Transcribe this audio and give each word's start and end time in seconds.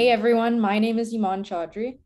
Hey 0.00 0.08
everyone, 0.08 0.58
my 0.58 0.78
name 0.78 0.98
is 0.98 1.12
Iman 1.12 1.44
Chaudhry. 1.44 1.98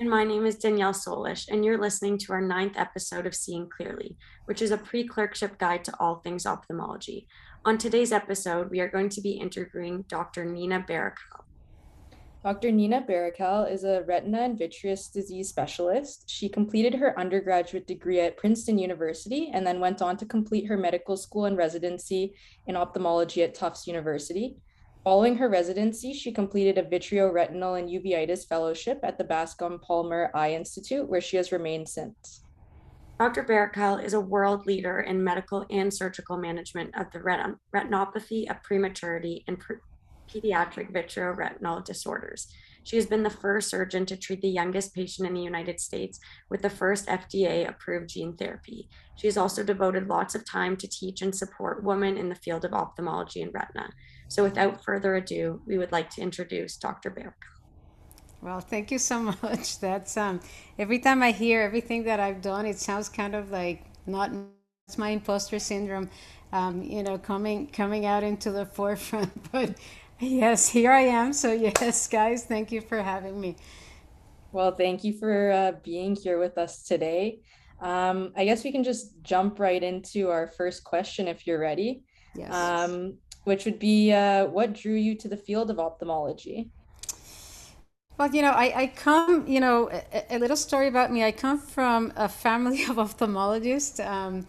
And 0.00 0.08
my 0.08 0.24
name 0.24 0.46
is 0.46 0.56
Danielle 0.56 0.94
Solish, 0.94 1.48
and 1.48 1.66
you're 1.66 1.76
listening 1.76 2.16
to 2.16 2.32
our 2.32 2.40
ninth 2.40 2.78
episode 2.78 3.26
of 3.26 3.34
Seeing 3.34 3.68
Clearly, 3.68 4.16
which 4.46 4.62
is 4.62 4.70
a 4.70 4.78
pre 4.78 5.06
clerkship 5.06 5.58
guide 5.58 5.84
to 5.84 5.92
all 6.00 6.14
things 6.14 6.46
ophthalmology. 6.46 7.28
On 7.66 7.76
today's 7.76 8.10
episode, 8.10 8.70
we 8.70 8.80
are 8.80 8.88
going 8.88 9.10
to 9.10 9.20
be 9.20 9.32
interviewing 9.32 10.06
Dr. 10.08 10.46
Nina 10.46 10.82
Berrocal. 10.88 11.44
Dr. 12.42 12.72
Nina 12.72 13.02
Berrocal 13.02 13.70
is 13.70 13.84
a 13.84 14.02
retina 14.04 14.40
and 14.40 14.58
vitreous 14.58 15.08
disease 15.08 15.50
specialist. 15.50 16.30
She 16.30 16.48
completed 16.48 16.94
her 16.94 17.20
undergraduate 17.20 17.86
degree 17.86 18.20
at 18.20 18.38
Princeton 18.38 18.78
University 18.78 19.50
and 19.52 19.66
then 19.66 19.78
went 19.78 20.00
on 20.00 20.16
to 20.16 20.24
complete 20.24 20.68
her 20.68 20.78
medical 20.78 21.18
school 21.18 21.44
and 21.44 21.58
residency 21.58 22.32
in 22.66 22.76
ophthalmology 22.76 23.42
at 23.42 23.54
Tufts 23.54 23.86
University. 23.86 24.56
Following 25.06 25.36
her 25.36 25.48
residency, 25.48 26.12
she 26.12 26.32
completed 26.32 26.78
a 26.78 26.82
vitreoretinal 26.82 27.78
and 27.78 27.88
uveitis 27.88 28.44
fellowship 28.44 28.98
at 29.04 29.18
the 29.18 29.22
Bascom 29.22 29.78
Palmer 29.78 30.32
Eye 30.34 30.50
Institute, 30.54 31.08
where 31.08 31.20
she 31.20 31.36
has 31.36 31.52
remained 31.52 31.88
since. 31.88 32.42
Dr. 33.20 33.44
Berrocal 33.44 34.02
is 34.02 34.14
a 34.14 34.20
world 34.20 34.66
leader 34.66 35.02
in 35.02 35.22
medical 35.22 35.64
and 35.70 35.94
surgical 35.94 36.36
management 36.36 36.90
of 36.98 37.08
the 37.12 37.20
retin- 37.20 37.54
retinopathy 37.72 38.50
of 38.50 38.60
prematurity 38.64 39.44
and 39.46 39.60
pre- 39.60 39.76
pediatric 40.28 40.92
vitreoretinal 40.92 41.84
disorders. 41.84 42.52
She 42.86 42.94
has 42.94 43.06
been 43.06 43.24
the 43.24 43.30
first 43.30 43.68
surgeon 43.68 44.06
to 44.06 44.16
treat 44.16 44.40
the 44.42 44.48
youngest 44.48 44.94
patient 44.94 45.26
in 45.26 45.34
the 45.34 45.42
United 45.42 45.80
States 45.80 46.20
with 46.48 46.62
the 46.62 46.70
first 46.70 47.08
FDA 47.08 47.68
approved 47.68 48.08
gene 48.08 48.36
therapy. 48.36 48.88
She 49.16 49.26
has 49.26 49.36
also 49.36 49.64
devoted 49.64 50.06
lots 50.06 50.36
of 50.36 50.48
time 50.48 50.76
to 50.76 50.86
teach 50.86 51.20
and 51.20 51.34
support 51.34 51.82
women 51.82 52.16
in 52.16 52.28
the 52.28 52.36
field 52.36 52.64
of 52.64 52.72
ophthalmology 52.72 53.42
and 53.42 53.52
retina. 53.52 53.90
So 54.28 54.44
without 54.44 54.84
further 54.84 55.16
ado, 55.16 55.60
we 55.66 55.78
would 55.78 55.90
like 55.90 56.10
to 56.10 56.22
introduce 56.22 56.76
Dr. 56.76 57.10
Berrocal. 57.10 57.56
Well, 58.40 58.60
thank 58.60 58.92
you 58.92 58.98
so 58.98 59.20
much. 59.42 59.80
That's 59.80 60.16
um 60.16 60.38
every 60.78 61.00
time 61.00 61.24
I 61.24 61.32
hear 61.32 61.62
everything 61.62 62.04
that 62.04 62.20
I've 62.20 62.40
done, 62.40 62.66
it 62.66 62.78
sounds 62.78 63.08
kind 63.08 63.34
of 63.34 63.50
like 63.50 63.82
not 64.06 64.30
it's 64.86 64.96
my 64.96 65.08
imposter 65.08 65.58
syndrome, 65.58 66.08
um, 66.52 66.84
you 66.84 67.02
know, 67.02 67.18
coming 67.18 67.66
coming 67.66 68.06
out 68.06 68.22
into 68.22 68.52
the 68.52 68.64
forefront. 68.64 69.32
But 69.50 69.74
yes, 70.20 70.68
here 70.68 70.92
I 70.92 71.02
am. 71.02 71.32
So 71.32 71.52
yes, 71.68 72.06
guys, 72.08 72.44
thank 72.44 72.72
you 72.72 72.80
for 72.80 73.02
having 73.02 73.40
me. 73.40 73.56
Well, 74.52 74.74
thank 74.74 75.04
you 75.04 75.12
for 75.12 75.50
uh, 75.50 75.72
being 75.82 76.16
here 76.16 76.38
with 76.38 76.56
us 76.56 76.82
today. 76.82 77.40
Um, 77.80 78.32
I 78.36 78.44
guess 78.44 78.64
we 78.64 78.72
can 78.72 78.84
just 78.84 79.22
jump 79.22 79.58
right 79.58 79.82
into 79.82 80.30
our 80.30 80.46
first 80.46 80.82
question 80.84 81.28
if 81.28 81.46
you're 81.46 81.60
ready. 81.60 82.04
Yes. 82.34 82.52
Um, 82.52 83.18
which 83.44 83.64
would 83.64 83.78
be 83.78 84.12
uh, 84.12 84.46
what 84.46 84.72
drew 84.72 84.94
you 84.94 85.14
to 85.16 85.28
the 85.28 85.36
field 85.36 85.70
of 85.70 85.78
ophthalmology? 85.78 86.70
Well, 88.18 88.34
you 88.34 88.40
know, 88.40 88.50
I, 88.50 88.82
I 88.82 88.86
come, 88.88 89.46
you 89.46 89.60
know, 89.60 89.90
a, 89.90 90.36
a 90.36 90.38
little 90.38 90.56
story 90.56 90.88
about 90.88 91.12
me. 91.12 91.22
I 91.22 91.32
come 91.32 91.58
from 91.58 92.12
a 92.16 92.28
family 92.28 92.82
of 92.88 92.96
ophthalmologists. 92.96 94.04
Um, 94.04 94.46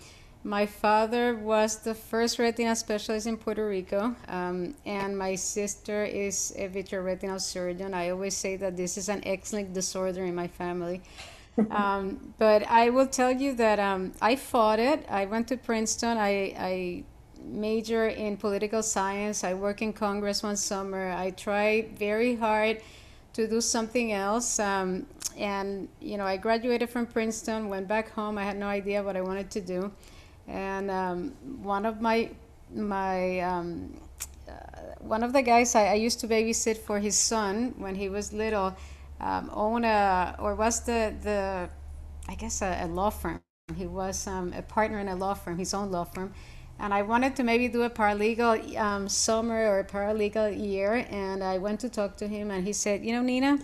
my 0.48 0.66
father 0.66 1.36
was 1.36 1.80
the 1.80 1.94
first 1.94 2.40
retina 2.40 2.74
specialist 2.74 3.28
in 3.28 3.36
Puerto 3.36 3.68
Rico, 3.68 4.16
um, 4.30 4.74
and 4.86 5.18
my 5.18 5.36
sister 5.36 6.06
is 6.06 6.54
a 6.56 6.70
vitreoretinal 6.70 7.42
surgeon. 7.42 7.94
I 7.94 8.12
always 8.12 8.34
say 8.34 8.56
that 8.56 8.78
this 8.78 8.98
is 8.98 9.10
an 9.10 9.22
X-linked 9.28 9.74
disorder 9.74 10.24
in 10.24 10.34
my 10.34 10.48
family. 10.48 11.02
um, 11.70 12.34
but 12.38 12.64
I 12.70 12.92
will 12.92 13.08
tell 13.08 13.32
you 13.32 13.56
that 13.56 13.78
um, 13.78 14.14
I 14.22 14.38
fought 14.38 14.80
it. 14.80 15.06
I 15.10 15.26
went 15.26 15.50
to 15.50 15.58
Princeton. 15.58 16.18
I, 16.18 16.56
I 16.58 17.04
major 17.44 18.08
in 18.08 18.38
political 18.38 18.82
science. 18.82 19.44
I 19.44 19.54
work 19.54 19.82
in 19.82 19.92
Congress 19.92 20.44
one 20.44 20.56
summer. 20.56 21.12
I 21.12 21.32
tried 21.32 22.00
very 22.00 22.38
hard 22.38 22.82
to 23.34 23.48
do 23.50 23.60
something 23.60 24.14
else. 24.14 24.60
Um, 24.60 25.08
and, 25.38 25.90
you 26.00 26.16
know, 26.16 26.26
I 26.26 26.38
graduated 26.38 26.90
from 26.90 27.06
Princeton, 27.06 27.68
went 27.68 27.90
back 27.90 28.12
home. 28.12 28.38
I 28.38 28.44
had 28.44 28.58
no 28.58 28.68
idea 28.68 29.04
what 29.04 29.18
I 29.18 29.22
wanted 29.22 29.52
to 29.52 29.62
do. 29.62 29.92
And 30.48 30.90
um, 30.92 31.32
one 31.62 31.86
of 31.86 32.02
my, 32.02 32.30
my, 32.74 33.40
um, 33.42 34.00
uh, 34.48 34.52
one 35.00 35.24
of 35.24 35.34
the 35.34 35.42
guys 35.42 35.76
I, 35.76 35.88
I, 35.88 35.94
used 35.96 36.20
to 36.22 36.28
babysit 36.28 36.78
for 36.78 37.00
his 37.00 37.18
son 37.18 37.74
when 37.78 37.96
he 37.96 38.10
was 38.10 38.32
little 38.32 38.76
um, 39.20 39.50
owned 39.54 39.86
a, 39.86 40.36
or 40.40 40.56
was 40.56 40.82
the, 40.82 41.14
the 41.22 41.70
I 42.30 42.36
guess, 42.36 42.62
a, 42.62 42.80
a 42.84 42.88
law 42.88 43.10
firm. 43.10 43.42
He 43.76 43.86
was 43.88 44.28
um, 44.28 44.54
a 44.54 44.62
partner 44.62 45.00
in 45.00 45.10
a 45.10 45.16
law 45.16 45.34
firm, 45.34 45.58
his 45.58 45.74
own 45.74 45.92
law 45.92 46.06
firm 46.06 46.34
and 46.80 46.94
I 46.94 47.02
wanted 47.02 47.36
to 47.38 47.44
maybe 47.44 47.68
do 47.68 47.84
a 47.84 47.90
paralegal 47.90 48.78
um, 48.78 49.10
summer 49.10 49.68
or 49.68 49.80
a 49.80 49.84
paralegal 49.84 50.58
year. 50.60 51.06
And 51.10 51.44
I 51.44 51.58
went 51.58 51.80
to 51.82 51.90
talk 51.90 52.18
to 52.18 52.28
him, 52.28 52.52
and 52.52 52.66
he 52.66 52.74
said, 52.74 53.04
"You 53.06 53.14
know, 53.14 53.22
Nina, 53.22 53.60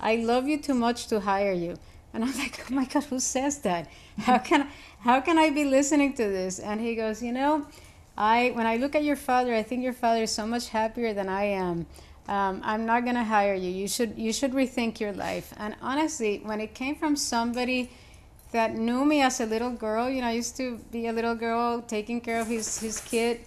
I 0.00 0.16
love 0.16 0.48
you 0.48 0.58
too 0.58 0.74
much 0.74 1.06
to 1.08 1.20
hire 1.20 1.52
you." 1.52 1.76
And 2.14 2.24
I'm 2.24 2.36
like, 2.38 2.64
"Oh 2.70 2.74
my 2.74 2.86
God, 2.86 3.04
who 3.04 3.20
says 3.20 3.58
that? 3.58 3.88
How 4.18 4.38
can 4.38 4.68
how 5.00 5.20
can 5.20 5.36
I 5.36 5.50
be 5.50 5.64
listening 5.64 6.14
to 6.14 6.24
this?" 6.24 6.58
And 6.58 6.80
he 6.80 6.94
goes, 6.94 7.22
"You 7.22 7.32
know, 7.32 7.66
I 8.16 8.52
when 8.54 8.66
I 8.66 8.76
look 8.76 8.94
at 8.94 9.04
your 9.04 9.16
father, 9.16 9.54
I 9.54 9.62
think 9.62 9.82
your 9.82 9.92
father 9.92 10.22
is 10.22 10.30
so 10.30 10.46
much 10.46 10.68
happier 10.70 11.12
than 11.12 11.28
I 11.28 11.44
am." 11.44 11.86
Um, 12.26 12.62
I'm 12.64 12.86
not 12.86 13.04
gonna 13.04 13.24
hire 13.24 13.54
you. 13.54 13.68
You 13.68 13.88
should 13.88 14.16
you 14.16 14.32
should 14.32 14.52
rethink 14.52 15.00
your 15.00 15.12
life. 15.12 15.52
And 15.58 15.76
honestly, 15.82 16.40
when 16.44 16.60
it 16.60 16.74
came 16.74 16.94
from 16.94 17.16
somebody 17.16 17.90
that 18.54 18.72
knew 18.72 19.04
me 19.04 19.20
as 19.20 19.40
a 19.40 19.46
little 19.46 19.70
girl. 19.70 20.08
You 20.08 20.20
know, 20.20 20.28
I 20.28 20.32
used 20.32 20.56
to 20.58 20.78
be 20.92 21.08
a 21.08 21.12
little 21.12 21.34
girl 21.34 21.82
taking 21.82 22.20
care 22.20 22.40
of 22.40 22.46
his, 22.46 22.78
his 22.78 23.00
kid. 23.00 23.40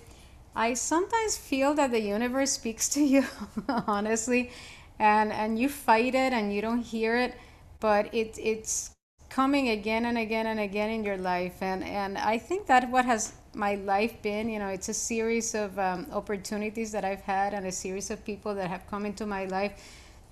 I 0.54 0.74
sometimes 0.74 1.38
feel 1.38 1.74
that 1.76 1.92
the 1.92 2.02
universe 2.02 2.52
speaks 2.52 2.90
to 2.90 3.02
you, 3.02 3.24
honestly, 3.70 4.52
and, 5.00 5.32
and 5.32 5.58
you 5.58 5.70
fight 5.70 6.14
it 6.14 6.34
and 6.34 6.54
you 6.54 6.62
don't 6.62 6.82
hear 6.82 7.16
it, 7.16 7.36
but 7.80 8.14
it, 8.14 8.38
it's 8.42 8.92
coming 9.30 9.70
again 9.70 10.06
and 10.06 10.18
again 10.18 10.48
and 10.48 10.60
again 10.60 10.90
in 10.90 11.04
your 11.04 11.18
life. 11.18 11.62
And, 11.62 11.84
and 11.84 12.18
I 12.18 12.38
think 12.38 12.68
that 12.68 12.90
what 12.90 13.06
has 13.06 13.34
my 13.54 13.76
life 13.76 14.22
been, 14.22 14.50
you 14.50 14.60
know, 14.60 14.68
it's 14.68 14.90
a 14.90 14.94
series 14.94 15.54
of 15.56 15.78
um, 15.80 16.08
opportunities 16.12 16.92
that 16.92 17.04
I've 17.04 17.22
had 17.22 17.54
and 17.54 17.66
a 17.68 17.72
series 17.72 18.10
of 18.10 18.24
people 18.26 18.56
that 18.56 18.70
have 18.70 18.88
come 18.88 19.06
into 19.06 19.26
my 19.26 19.46
life 19.46 19.74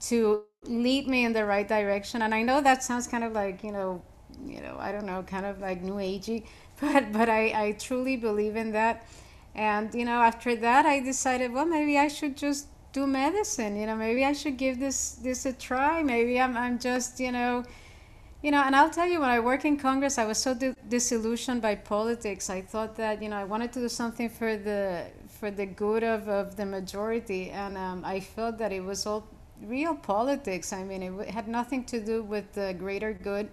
to 0.01 0.43
lead 0.63 1.07
me 1.07 1.25
in 1.25 1.33
the 1.33 1.45
right 1.45 1.67
direction. 1.67 2.21
And 2.21 2.33
I 2.33 2.41
know 2.41 2.61
that 2.61 2.83
sounds 2.83 3.07
kind 3.07 3.23
of 3.23 3.33
like, 3.33 3.63
you 3.63 3.71
know, 3.71 4.01
you 4.45 4.61
know, 4.61 4.77
I 4.79 4.91
don't 4.91 5.05
know, 5.05 5.23
kind 5.23 5.45
of 5.45 5.59
like 5.59 5.81
new 5.81 5.95
agey, 5.95 6.45
but 6.81 7.11
but 7.11 7.29
I, 7.29 7.67
I 7.67 7.71
truly 7.73 8.17
believe 8.17 8.55
in 8.55 8.71
that. 8.71 9.05
And 9.53 9.93
you 9.93 10.05
know, 10.05 10.21
after 10.21 10.55
that, 10.57 10.85
I 10.85 10.99
decided, 10.99 11.53
well, 11.53 11.65
maybe 11.65 11.97
I 11.97 12.07
should 12.09 12.35
just 12.35 12.67
do 12.95 13.07
medicine. 13.07 13.73
You 13.79 13.85
know, 13.87 13.97
maybe 13.97 14.23
I 14.25 14.33
should 14.33 14.57
give 14.57 14.79
this 14.79 14.99
this 15.27 15.45
a 15.45 15.53
try. 15.53 16.03
Maybe 16.03 16.39
I'm 16.43 16.55
I'm 16.57 16.77
just 16.79 17.19
you 17.19 17.31
know, 17.37 17.63
you 18.43 18.51
know. 18.51 18.61
And 18.67 18.75
I'll 18.75 18.89
tell 18.89 19.07
you, 19.07 19.19
when 19.21 19.29
I 19.29 19.39
work 19.39 19.65
in 19.65 19.77
Congress, 19.77 20.17
I 20.17 20.25
was 20.25 20.37
so 20.39 20.53
di- 20.53 20.75
disillusioned 20.89 21.61
by 21.61 21.75
politics. 21.75 22.49
I 22.49 22.61
thought 22.61 22.95
that 22.97 23.21
you 23.23 23.29
know 23.29 23.37
I 23.37 23.45
wanted 23.45 23.71
to 23.73 23.79
do 23.79 23.89
something 23.89 24.29
for 24.29 24.57
the 24.57 25.07
for 25.39 25.51
the 25.51 25.65
good 25.65 26.03
of, 26.03 26.29
of 26.29 26.55
the 26.55 26.65
majority, 26.65 27.51
and 27.51 27.77
um, 27.77 28.03
I 28.05 28.19
felt 28.21 28.57
that 28.59 28.71
it 28.71 28.83
was 28.83 29.05
all 29.05 29.27
real 29.61 29.95
politics. 29.95 30.73
I 30.73 30.83
mean, 30.83 31.03
it 31.03 31.29
had 31.29 31.47
nothing 31.47 31.85
to 31.85 31.99
do 31.99 32.23
with 32.23 32.53
the 32.53 32.75
greater 32.77 33.13
good. 33.13 33.49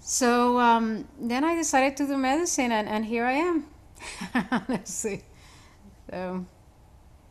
So 0.00 0.58
um, 0.58 1.06
then 1.20 1.44
I 1.44 1.54
decided 1.54 1.96
to 1.98 2.06
do 2.06 2.16
medicine, 2.16 2.72
and, 2.72 2.88
and 2.88 3.04
here 3.04 3.24
I 3.24 3.32
am, 3.32 3.66
honestly. 4.50 5.24
So. 6.10 6.46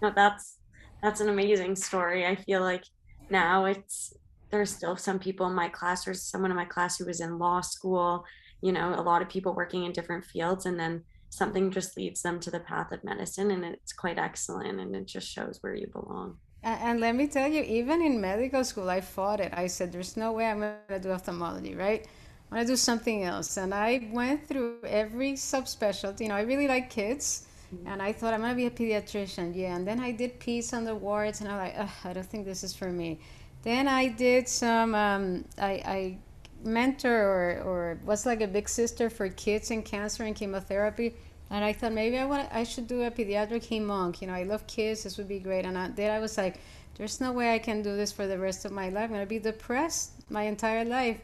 No, 0.01 0.11
that's 0.15 0.57
that's 1.01 1.21
an 1.21 1.29
amazing 1.29 1.75
story. 1.75 2.25
I 2.25 2.35
feel 2.35 2.61
like 2.61 2.83
now 3.29 3.65
it's 3.65 4.13
there's 4.49 4.73
still 4.73 4.95
some 4.95 5.19
people 5.19 5.45
in 5.47 5.53
my 5.53 5.67
class 5.67 6.07
or 6.07 6.13
someone 6.13 6.51
in 6.51 6.57
my 6.57 6.65
class 6.65 6.97
who 6.97 7.05
was 7.05 7.19
in 7.19 7.37
law 7.37 7.61
school. 7.61 8.25
You 8.61 8.71
know, 8.71 8.93
a 8.95 9.01
lot 9.01 9.21
of 9.21 9.29
people 9.29 9.53
working 9.53 9.83
in 9.83 9.91
different 9.91 10.25
fields, 10.25 10.65
and 10.65 10.79
then 10.79 11.03
something 11.29 11.69
just 11.69 11.97
leads 11.97 12.21
them 12.21 12.39
to 12.39 12.49
the 12.49 12.59
path 12.61 12.91
of 12.91 13.03
medicine, 13.03 13.51
and 13.51 13.63
it's 13.63 13.93
quite 13.93 14.17
excellent, 14.17 14.79
and 14.79 14.95
it 14.95 15.05
just 15.05 15.27
shows 15.27 15.59
where 15.61 15.75
you 15.75 15.87
belong. 15.87 16.37
And 16.63 16.99
let 16.99 17.15
me 17.15 17.27
tell 17.27 17.47
you, 17.47 17.61
even 17.63 18.01
in 18.01 18.19
medical 18.19 18.63
school, 18.63 18.89
I 18.89 19.01
fought 19.01 19.39
it. 19.39 19.53
I 19.53 19.67
said, 19.67 19.91
"There's 19.91 20.17
no 20.17 20.31
way 20.31 20.47
I'm 20.47 20.59
going 20.59 20.75
to 20.89 20.99
do 20.99 21.11
ophthalmology, 21.11 21.75
right?" 21.75 22.07
I 22.51 22.55
want 22.55 22.67
to 22.67 22.73
do 22.73 22.77
something 22.77 23.23
else. 23.23 23.57
And 23.57 23.73
I 23.73 24.09
went 24.11 24.47
through 24.47 24.79
every 24.85 25.33
subspecialty. 25.33 26.21
You 26.21 26.29
know, 26.29 26.35
I 26.35 26.41
really 26.41 26.67
like 26.67 26.89
kids. 26.89 27.46
And 27.85 28.01
I 28.01 28.13
thought 28.13 28.33
I'm 28.33 28.41
to 28.41 28.55
be 28.55 28.65
a 28.65 28.71
pediatrician. 28.71 29.55
Yeah. 29.55 29.75
And 29.75 29.87
then 29.87 29.99
I 29.99 30.11
did 30.11 30.39
peace 30.39 30.73
on 30.73 30.85
the 30.85 30.95
wards. 30.95 31.41
And 31.41 31.49
I'm 31.49 31.57
like, 31.57 31.89
I 32.05 32.13
don't 32.13 32.25
think 32.25 32.45
this 32.45 32.63
is 32.63 32.73
for 32.73 32.89
me. 32.91 33.19
Then 33.63 33.87
I 33.87 34.07
did 34.07 34.47
some, 34.47 34.95
um, 34.95 35.45
I, 35.57 35.71
I 35.71 36.17
mentor 36.63 37.11
or, 37.11 37.61
or 37.63 37.99
was 38.05 38.25
like 38.25 38.41
a 38.41 38.47
big 38.47 38.69
sister 38.69 39.09
for 39.09 39.27
kids 39.29 39.71
in 39.71 39.83
cancer 39.83 40.23
and 40.23 40.35
chemotherapy. 40.35 41.15
And 41.49 41.63
I 41.63 41.73
thought 41.73 41.93
maybe 41.93 42.17
I 42.17 42.25
want 42.25 42.49
I 42.51 42.63
should 42.63 42.87
do 42.87 43.03
a 43.03 43.11
pediatric 43.11 43.67
hemonc. 43.67 44.21
You 44.21 44.27
know, 44.27 44.33
I 44.33 44.43
love 44.43 44.67
kids. 44.67 45.03
This 45.03 45.17
would 45.17 45.27
be 45.27 45.39
great. 45.39 45.65
And 45.65 45.77
I, 45.77 45.89
then 45.89 46.11
I 46.11 46.19
was 46.19 46.37
like, 46.37 46.59
there's 46.95 47.21
no 47.21 47.31
way 47.31 47.53
I 47.53 47.59
can 47.59 47.81
do 47.81 47.95
this 47.95 48.11
for 48.11 48.27
the 48.27 48.37
rest 48.37 48.65
of 48.65 48.71
my 48.71 48.89
life. 48.89 49.11
I'm 49.11 49.19
to 49.19 49.25
be 49.25 49.39
depressed 49.39 50.11
my 50.29 50.43
entire 50.43 50.83
life. 50.83 51.19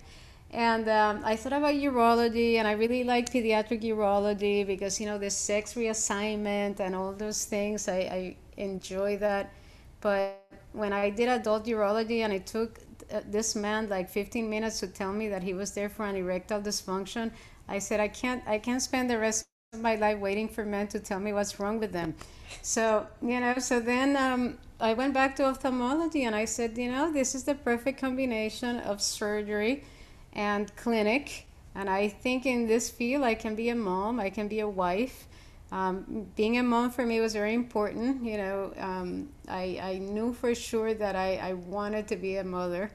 And 0.54 0.88
um, 0.88 1.22
I 1.26 1.36
thought 1.36 1.54
about 1.54 1.74
urology, 1.74 2.58
and 2.58 2.68
I 2.68 2.74
really 2.74 3.04
like 3.04 3.32
pediatric 3.32 3.82
urology 3.82 4.66
because 4.66 5.00
you 5.00 5.08
know 5.08 5.18
the 5.18 5.32
sex 5.32 5.74
reassignment 5.74 6.80
and 6.80 6.96
all 6.96 7.12
those 7.12 7.46
things. 7.46 7.88
I, 7.88 7.98
I 7.98 8.36
enjoy 8.58 9.18
that, 9.18 9.52
but 10.00 10.46
when 10.72 10.94
I 10.94 11.10
did 11.10 11.28
adult 11.28 11.66
urology 11.66 12.20
and 12.20 12.32
it 12.32 12.46
took 12.46 12.80
uh, 13.12 13.22
this 13.26 13.56
man 13.56 13.90
like 13.90 14.12
15 14.12 14.48
minutes 14.48 14.80
to 14.82 14.88
tell 14.88 15.12
me 15.12 15.28
that 15.30 15.42
he 15.42 15.56
was 15.56 15.72
there 15.72 15.90
for 15.90 16.06
an 16.06 16.16
erectile 16.16 16.62
dysfunction, 16.62 17.32
I 17.68 17.80
said 17.80 18.00
I 18.00 18.08
can't 18.08 18.48
I 18.48 18.60
can't 18.60 18.82
spend 18.82 19.10
the 19.10 19.18
rest 19.18 19.48
of 19.74 19.82
my 19.82 19.96
life 19.96 20.20
waiting 20.20 20.48
for 20.48 20.64
men 20.64 20.88
to 20.90 21.00
tell 21.00 21.20
me 21.20 21.34
what's 21.34 21.60
wrong 21.60 21.80
with 21.80 21.92
them. 21.92 22.14
So 22.62 23.08
you 23.24 23.40
know, 23.40 23.56
so 23.58 23.80
then 23.80 24.16
um, 24.16 24.60
I 24.80 24.94
went 24.94 25.16
back 25.16 25.36
to 25.38 25.46
ophthalmology 25.46 26.26
and 26.26 26.36
I 26.36 26.46
said, 26.46 26.78
you 26.78 26.92
know, 26.92 27.12
this 27.12 27.34
is 27.34 27.44
the 27.44 27.56
perfect 27.56 28.00
combination 28.00 28.78
of 28.82 29.02
surgery 29.02 29.84
and 30.33 30.75
clinic. 30.75 31.47
And 31.75 31.89
I 31.89 32.07
think 32.07 32.45
in 32.45 32.68
this 32.68 32.89
field, 32.89 33.24
I 33.24 33.33
can 33.35 33.56
be 33.56 33.69
a 33.69 33.75
mom, 33.75 34.19
I 34.19 34.30
can 34.30 34.47
be 34.47 34.59
a 34.59 34.68
wife. 34.68 35.27
Um, 35.71 36.27
being 36.35 36.59
a 36.59 36.63
mom 36.63 36.91
for 36.91 37.03
me 37.03 37.19
was 37.19 37.33
very 37.33 37.56
important. 37.56 38.24
You 38.24 38.38
know, 38.38 38.74
um, 38.77 39.30
I, 39.47 39.80
I 39.81 39.97
knew 39.97 40.33
for 40.33 40.53
sure 40.53 40.94
that 40.94 41.15
I, 41.15 41.38
I 41.38 41.53
wanted 41.53 42.07
to 42.09 42.15
be 42.15 42.38
a 42.38 42.44
mother. 42.44 42.91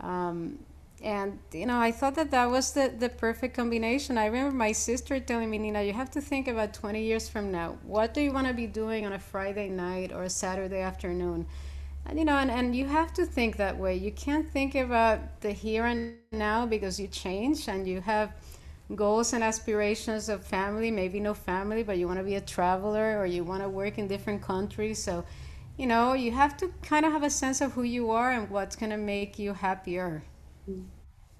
Um, 0.00 0.58
and, 1.02 1.38
you 1.52 1.66
know, 1.66 1.78
I 1.78 1.92
thought 1.92 2.14
that 2.14 2.30
that 2.30 2.50
was 2.50 2.72
the, 2.72 2.92
the 2.98 3.10
perfect 3.10 3.54
combination. 3.54 4.16
I 4.16 4.26
remember 4.26 4.56
my 4.56 4.72
sister 4.72 5.20
telling 5.20 5.50
me, 5.50 5.58
Nina, 5.58 5.82
you 5.82 5.92
have 5.92 6.10
to 6.12 6.22
think 6.22 6.48
about 6.48 6.72
20 6.72 7.02
years 7.02 7.28
from 7.28 7.52
now. 7.52 7.76
What 7.82 8.14
do 8.14 8.22
you 8.22 8.32
want 8.32 8.46
to 8.46 8.54
be 8.54 8.66
doing 8.66 9.04
on 9.04 9.12
a 9.12 9.18
Friday 9.18 9.68
night 9.68 10.10
or 10.10 10.22
a 10.22 10.30
Saturday 10.30 10.80
afternoon? 10.80 11.46
You 12.14 12.24
know, 12.24 12.38
and, 12.38 12.50
and 12.50 12.74
you 12.74 12.86
have 12.86 13.12
to 13.14 13.26
think 13.26 13.56
that 13.56 13.76
way. 13.76 13.94
You 13.96 14.12
can't 14.12 14.50
think 14.50 14.74
about 14.74 15.40
the 15.40 15.52
here 15.52 15.86
and 15.86 16.16
now 16.32 16.64
because 16.64 16.98
you 17.00 17.08
change 17.08 17.68
and 17.68 17.86
you 17.86 18.00
have 18.00 18.32
goals 18.94 19.32
and 19.32 19.42
aspirations 19.42 20.28
of 20.28 20.44
family, 20.44 20.90
maybe 20.90 21.20
no 21.20 21.34
family, 21.34 21.82
but 21.82 21.98
you 21.98 22.06
want 22.06 22.18
to 22.18 22.24
be 22.24 22.36
a 22.36 22.40
traveler 22.40 23.18
or 23.18 23.26
you 23.26 23.44
want 23.44 23.62
to 23.62 23.68
work 23.68 23.98
in 23.98 24.06
different 24.06 24.42
countries. 24.42 25.02
So, 25.02 25.24
you 25.76 25.86
know, 25.86 26.14
you 26.14 26.30
have 26.32 26.56
to 26.58 26.68
kind 26.82 27.04
of 27.04 27.12
have 27.12 27.24
a 27.24 27.30
sense 27.30 27.60
of 27.60 27.72
who 27.72 27.82
you 27.82 28.10
are 28.10 28.30
and 28.30 28.48
what's 28.50 28.76
going 28.76 28.90
to 28.90 28.96
make 28.96 29.38
you 29.38 29.52
happier. 29.54 30.22
Mm-hmm. 30.68 30.86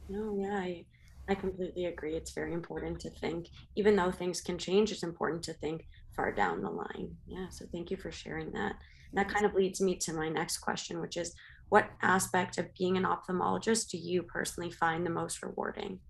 No, 0.08 0.36
yeah, 0.38 0.56
I, 0.56 0.84
I 1.28 1.34
completely 1.34 1.86
agree. 1.86 2.16
It's 2.16 2.32
very 2.32 2.52
important 2.52 3.00
to 3.00 3.10
think, 3.10 3.48
even 3.76 3.96
though 3.96 4.10
things 4.10 4.40
can 4.40 4.58
change, 4.58 4.92
it's 4.92 5.02
important 5.02 5.42
to 5.44 5.54
think 5.54 5.86
far 6.14 6.32
down 6.32 6.62
the 6.62 6.70
line. 6.70 7.16
Yeah, 7.26 7.48
so 7.50 7.66
thank 7.72 7.90
you 7.90 7.96
for 7.96 8.10
sharing 8.12 8.52
that. 8.52 8.76
That 9.14 9.28
kind 9.28 9.46
of 9.46 9.54
leads 9.54 9.80
me 9.80 9.96
to 9.96 10.12
my 10.12 10.28
next 10.28 10.58
question, 10.58 11.00
which 11.00 11.16
is 11.16 11.34
what 11.68 11.90
aspect 12.02 12.58
of 12.58 12.72
being 12.74 12.96
an 12.96 13.04
ophthalmologist 13.04 13.90
do 13.90 13.98
you 13.98 14.22
personally 14.22 14.70
find 14.70 15.04
the 15.04 15.10
most 15.10 15.42
rewarding? 15.42 16.00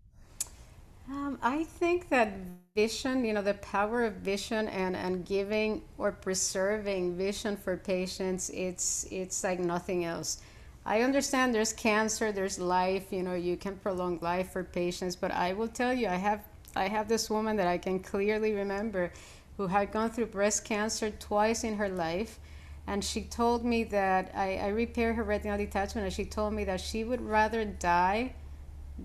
Um, 1.09 1.39
I 1.41 1.65
think 1.65 2.09
that 2.09 2.33
vision, 2.75 3.25
you 3.25 3.33
know, 3.33 3.43
the 3.43 3.55
power 3.55 4.05
of 4.05 4.15
vision 4.15 4.69
and, 4.69 4.97
and 4.97 5.25
giving 5.25 5.83
or 5.99 6.11
preserving 6.11 7.17
vision 7.17 7.57
for 7.57 7.77
patients, 7.77 8.51
it's 8.53 9.07
it's 9.11 9.45
like 9.45 9.61
nothing 9.61 10.05
else. 10.05 10.43
I 10.85 11.03
understand 11.03 11.55
there's 11.55 11.73
cancer, 11.73 12.33
there's 12.33 12.59
life, 12.59 13.13
you 13.13 13.23
know, 13.23 13.35
you 13.35 13.57
can 13.57 13.77
prolong 13.77 14.19
life 14.21 14.53
for 14.53 14.65
patients, 14.65 15.17
but 15.17 15.31
I 15.31 15.53
will 15.53 15.69
tell 15.69 15.95
you, 15.95 16.09
I 16.09 16.17
have 16.17 16.43
I 16.75 16.89
have 16.89 17.09
this 17.09 17.31
woman 17.31 17.57
that 17.57 17.69
I 17.69 17.79
can 17.79 18.01
clearly 18.01 18.53
remember 18.53 19.13
who 19.57 19.69
had 19.69 19.93
gone 19.93 20.11
through 20.11 20.27
breast 20.27 20.65
cancer 20.65 21.11
twice 21.11 21.65
in 21.65 21.77
her 21.77 21.89
life. 21.89 22.39
And 22.87 23.05
she 23.05 23.23
told 23.23 23.65
me 23.65 23.85
that 23.85 24.31
I, 24.35 24.56
I 24.56 24.69
repaired 24.69 25.17
her 25.17 25.25
retinal 25.25 25.59
detachment, 25.59 26.05
and 26.06 26.15
she 26.15 26.25
told 26.25 26.55
me 26.55 26.65
that 26.65 26.81
she 26.81 27.03
would 27.05 27.21
rather 27.21 27.65
die 27.65 28.35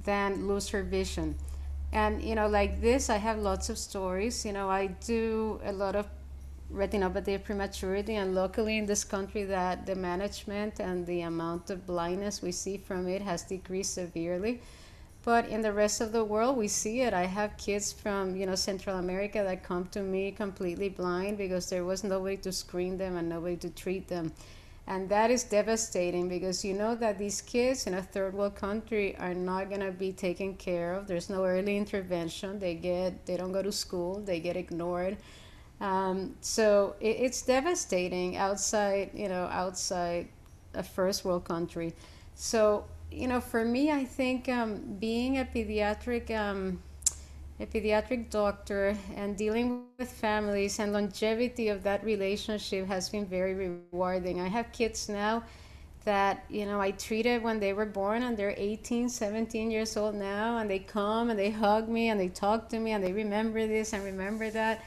than 0.05 0.47
lose 0.47 0.69
her 0.69 0.83
vision. 0.83 1.35
And, 1.91 2.21
you 2.21 2.35
know, 2.35 2.47
like 2.47 2.79
this, 2.79 3.09
I 3.09 3.17
have 3.17 3.39
lots 3.39 3.69
of 3.69 3.77
stories. 3.77 4.45
You 4.45 4.53
know, 4.53 4.69
I 4.69 4.87
do 4.87 5.59
a 5.63 5.73
lot 5.73 5.95
of 5.95 6.07
retinopathy 6.71 7.43
prematurity, 7.43 8.15
and 8.15 8.33
locally 8.33 8.77
in 8.77 8.85
this 8.85 9.03
country, 9.03 9.43
that 9.45 9.85
the 9.85 9.95
management 9.95 10.79
and 10.79 11.05
the 11.05 11.21
amount 11.21 11.69
of 11.69 11.85
blindness 11.85 12.41
we 12.41 12.51
see 12.51 12.77
from 12.77 13.07
it 13.07 13.21
has 13.21 13.43
decreased 13.43 13.95
severely. 13.95 14.61
But 15.23 15.47
in 15.49 15.61
the 15.61 15.71
rest 15.73 16.01
of 16.01 16.11
the 16.11 16.23
world, 16.23 16.57
we 16.57 16.67
see 16.67 17.01
it. 17.01 17.13
I 17.13 17.25
have 17.25 17.57
kids 17.57 17.93
from 17.93 18.35
you 18.35 18.45
know 18.45 18.55
Central 18.55 18.97
America 18.97 19.43
that 19.43 19.63
come 19.63 19.85
to 19.91 20.01
me 20.01 20.31
completely 20.31 20.89
blind 20.89 21.37
because 21.37 21.69
there 21.69 21.85
was 21.85 22.03
nobody 22.03 22.37
to 22.37 22.51
screen 22.51 22.97
them 22.97 23.17
and 23.17 23.29
nobody 23.29 23.57
to 23.57 23.69
treat 23.69 24.07
them. 24.07 24.31
And 24.87 25.07
that 25.09 25.29
is 25.31 25.43
devastating 25.43 26.27
because 26.27 26.65
you 26.65 26.73
know 26.73 26.95
that 26.95 27.17
these 27.17 27.41
kids 27.41 27.87
in 27.87 27.93
a 27.93 28.01
third 28.01 28.33
world 28.33 28.55
country 28.55 29.15
are 29.17 29.33
not 29.33 29.69
going 29.69 29.81
to 29.81 29.91
be 29.91 30.11
taken 30.11 30.55
care 30.55 30.95
of. 30.95 31.07
There's 31.07 31.29
no 31.29 31.45
early 31.45 31.77
intervention. 31.77 32.59
They 32.59 32.75
get 32.75 33.25
they 33.25 33.37
don't 33.37 33.51
go 33.51 33.61
to 33.61 33.71
school. 33.71 34.19
They 34.19 34.39
get 34.39 34.57
ignored 34.57 35.17
um, 35.81 36.35
so 36.41 36.95
it, 36.99 37.17
it's 37.19 37.41
devastating 37.41 38.37
outside, 38.37 39.09
you 39.13 39.27
know, 39.27 39.45
outside 39.45 40.27
a 40.75 40.83
first 40.83 41.25
world 41.25 41.43
country. 41.43 41.93
So, 42.35 42.85
you 43.11 43.27
know, 43.27 43.41
for 43.41 43.65
me, 43.65 43.91
I 43.91 44.05
think 44.05 44.49
um, 44.49 44.97
being 44.99 45.37
a 45.37 45.45
pediatric 45.45 46.31
um, 46.31 46.81
a 47.59 47.65
pediatric 47.67 48.29
doctor 48.31 48.97
and 49.15 49.37
dealing 49.37 49.83
with 49.99 50.11
families 50.11 50.79
and 50.79 50.93
longevity 50.93 51.67
of 51.67 51.83
that 51.83 52.03
relationship 52.03 52.87
has 52.87 53.09
been 53.09 53.25
very 53.25 53.53
rewarding. 53.53 54.41
I 54.41 54.47
have 54.47 54.71
kids 54.71 54.87
now 54.87 55.43
that 56.05 56.43
you 56.49 56.65
know 56.65 56.81
I 56.81 56.91
treated 56.91 57.43
when 57.43 57.59
they 57.59 57.73
were 57.73 57.85
born 57.85 58.23
and 58.23 58.35
they're 58.35 58.55
18, 58.57 59.09
17 59.09 59.69
years 59.69 59.95
old 59.95 60.15
now 60.15 60.57
and 60.57 60.69
they 60.69 60.79
come 60.79 61.29
and 61.29 61.37
they 61.37 61.51
hug 61.51 61.87
me 61.87 62.09
and 62.09 62.19
they 62.19 62.29
talk 62.29 62.69
to 62.69 62.79
me 62.79 62.91
and 62.91 63.03
they 63.03 63.13
remember 63.13 63.67
this 63.67 63.93
and 63.93 64.03
remember 64.03 64.49
that 64.49 64.83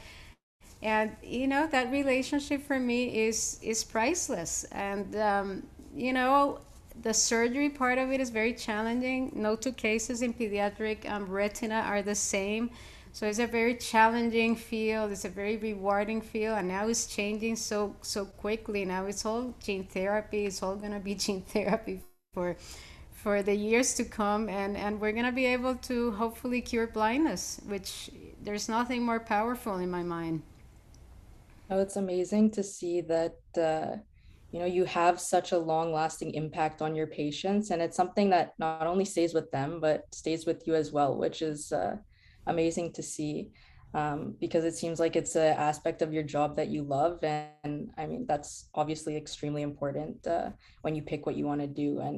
and 0.81 1.15
you 1.23 1.47
know 1.47 1.67
that 1.67 1.89
relationship 1.91 2.61
for 2.61 2.79
me 2.79 3.27
is 3.27 3.59
is 3.61 3.83
priceless 3.83 4.65
and 4.71 5.15
um, 5.15 5.63
you 5.95 6.11
know 6.11 6.59
the 7.01 7.13
surgery 7.13 7.69
part 7.69 7.97
of 7.97 8.11
it 8.11 8.19
is 8.19 8.29
very 8.29 8.53
challenging. 8.53 9.31
No 9.35 9.55
two 9.55 9.71
cases 9.71 10.21
in 10.21 10.33
pediatric 10.33 11.09
um, 11.09 11.25
retina 11.29 11.83
are 11.85 12.01
the 12.01 12.15
same. 12.15 12.69
So 13.11 13.27
it's 13.27 13.39
a 13.39 13.47
very 13.47 13.75
challenging 13.75 14.55
field. 14.55 15.11
It's 15.11 15.23
a 15.23 15.29
very 15.29 15.57
rewarding 15.57 16.21
field 16.21 16.57
and 16.57 16.67
now 16.67 16.87
it's 16.87 17.05
changing 17.07 17.55
so 17.55 17.95
so 18.01 18.25
quickly. 18.25 18.83
Now 18.85 19.05
it's 19.05 19.25
all 19.25 19.53
gene 19.63 19.85
therapy. 19.85 20.45
It's 20.45 20.61
all 20.61 20.75
to 20.77 20.99
be 20.99 21.15
gene 21.23 21.41
therapy 21.41 22.01
for 22.33 22.57
for 23.13 23.41
the 23.41 23.55
years 23.55 23.93
to 23.95 24.03
come 24.03 24.49
and 24.49 24.75
and 24.75 24.99
we're 24.99 25.13
to 25.13 25.31
be 25.31 25.45
able 25.45 25.75
to 25.75 26.11
hopefully 26.11 26.61
cure 26.61 26.87
blindness 26.87 27.59
which 27.65 28.11
there's 28.43 28.67
nothing 28.69 29.01
more 29.03 29.19
powerful 29.19 29.77
in 29.77 29.89
my 29.89 30.03
mind. 30.03 30.43
Oh, 31.69 31.79
it's 31.79 31.95
amazing 31.95 32.51
to 32.51 32.63
see 32.63 33.01
that 33.01 33.37
uh, 33.57 33.97
you 34.55 34.61
know 34.61 34.73
you 34.79 34.85
have 34.85 35.19
such 35.19 35.51
a 35.51 35.63
long-lasting 35.71 36.33
impact 36.33 36.81
on 36.81 36.95
your 36.95 37.07
patients, 37.07 37.71
and 37.71 37.81
it's 37.81 37.97
something 37.97 38.29
that 38.29 38.53
not 38.57 38.87
only 38.87 39.03
stays 39.03 39.33
with 39.33 39.51
them 39.51 39.81
but 39.81 40.05
stays 40.13 40.45
with 40.45 40.65
you 40.65 40.75
as 40.75 40.93
well, 40.93 41.11
which 41.23 41.41
is 41.41 41.73
uh, 41.73 41.97
amazing 42.47 42.93
to 42.93 43.03
see. 43.03 43.49
Um, 43.93 44.35
because 44.39 44.65
it 44.65 44.75
seems 44.75 44.99
like 44.99 45.15
it's 45.15 45.35
an 45.35 45.55
aspect 45.69 46.01
of 46.01 46.13
your 46.13 46.23
job 46.23 46.55
that 46.55 46.69
you 46.73 46.81
love, 46.83 47.23
and, 47.23 47.47
and 47.65 47.91
I 47.97 48.05
mean 48.07 48.25
that's 48.31 48.51
obviously 48.73 49.15
extremely 49.15 49.61
important 49.61 50.25
uh, 50.27 50.49
when 50.83 50.95
you 50.95 51.01
pick 51.01 51.25
what 51.25 51.37
you 51.37 51.45
want 51.45 51.61
to 51.61 51.67
do. 51.85 51.99
And 51.99 52.17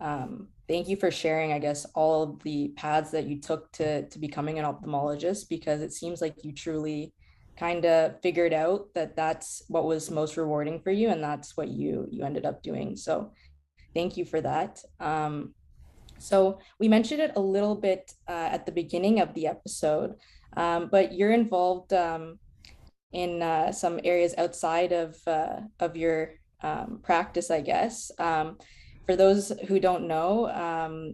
um, 0.00 0.48
thank 0.68 0.88
you 0.88 0.96
for 0.96 1.10
sharing, 1.10 1.52
I 1.52 1.60
guess, 1.66 1.84
all 1.94 2.38
the 2.44 2.72
paths 2.76 3.10
that 3.10 3.26
you 3.30 3.40
took 3.40 3.62
to 3.78 4.08
to 4.08 4.18
becoming 4.26 4.58
an 4.58 4.64
ophthalmologist, 4.64 5.48
because 5.48 5.80
it 5.82 5.92
seems 5.92 6.20
like 6.20 6.44
you 6.44 6.52
truly 6.52 7.12
kind 7.58 7.84
of 7.84 8.20
figured 8.20 8.52
out 8.52 8.88
that 8.94 9.16
that's 9.16 9.62
what 9.68 9.84
was 9.84 10.10
most 10.10 10.36
rewarding 10.36 10.80
for 10.80 10.90
you 10.90 11.08
and 11.08 11.22
that's 11.22 11.56
what 11.56 11.68
you 11.68 12.06
you 12.10 12.24
ended 12.24 12.44
up 12.44 12.62
doing. 12.62 12.96
So 12.96 13.32
thank 13.94 14.16
you 14.16 14.24
for 14.24 14.40
that. 14.40 14.80
Um, 15.00 15.54
so 16.18 16.58
we 16.78 16.88
mentioned 16.88 17.20
it 17.20 17.32
a 17.36 17.40
little 17.40 17.74
bit 17.74 18.12
uh, 18.28 18.48
at 18.52 18.66
the 18.66 18.72
beginning 18.72 19.20
of 19.20 19.34
the 19.34 19.46
episode 19.46 20.14
um, 20.56 20.88
but 20.90 21.12
you're 21.12 21.32
involved 21.32 21.92
um, 21.92 22.38
in 23.12 23.42
uh, 23.42 23.72
some 23.72 24.00
areas 24.04 24.34
outside 24.38 24.92
of 24.92 25.16
uh, 25.26 25.60
of 25.80 25.96
your 25.96 26.34
um, 26.62 27.00
practice 27.02 27.50
i 27.50 27.60
guess. 27.60 28.10
Um, 28.18 28.58
for 29.04 29.14
those 29.14 29.52
who 29.68 29.78
don't 29.78 30.08
know 30.08 30.48
um, 30.48 31.12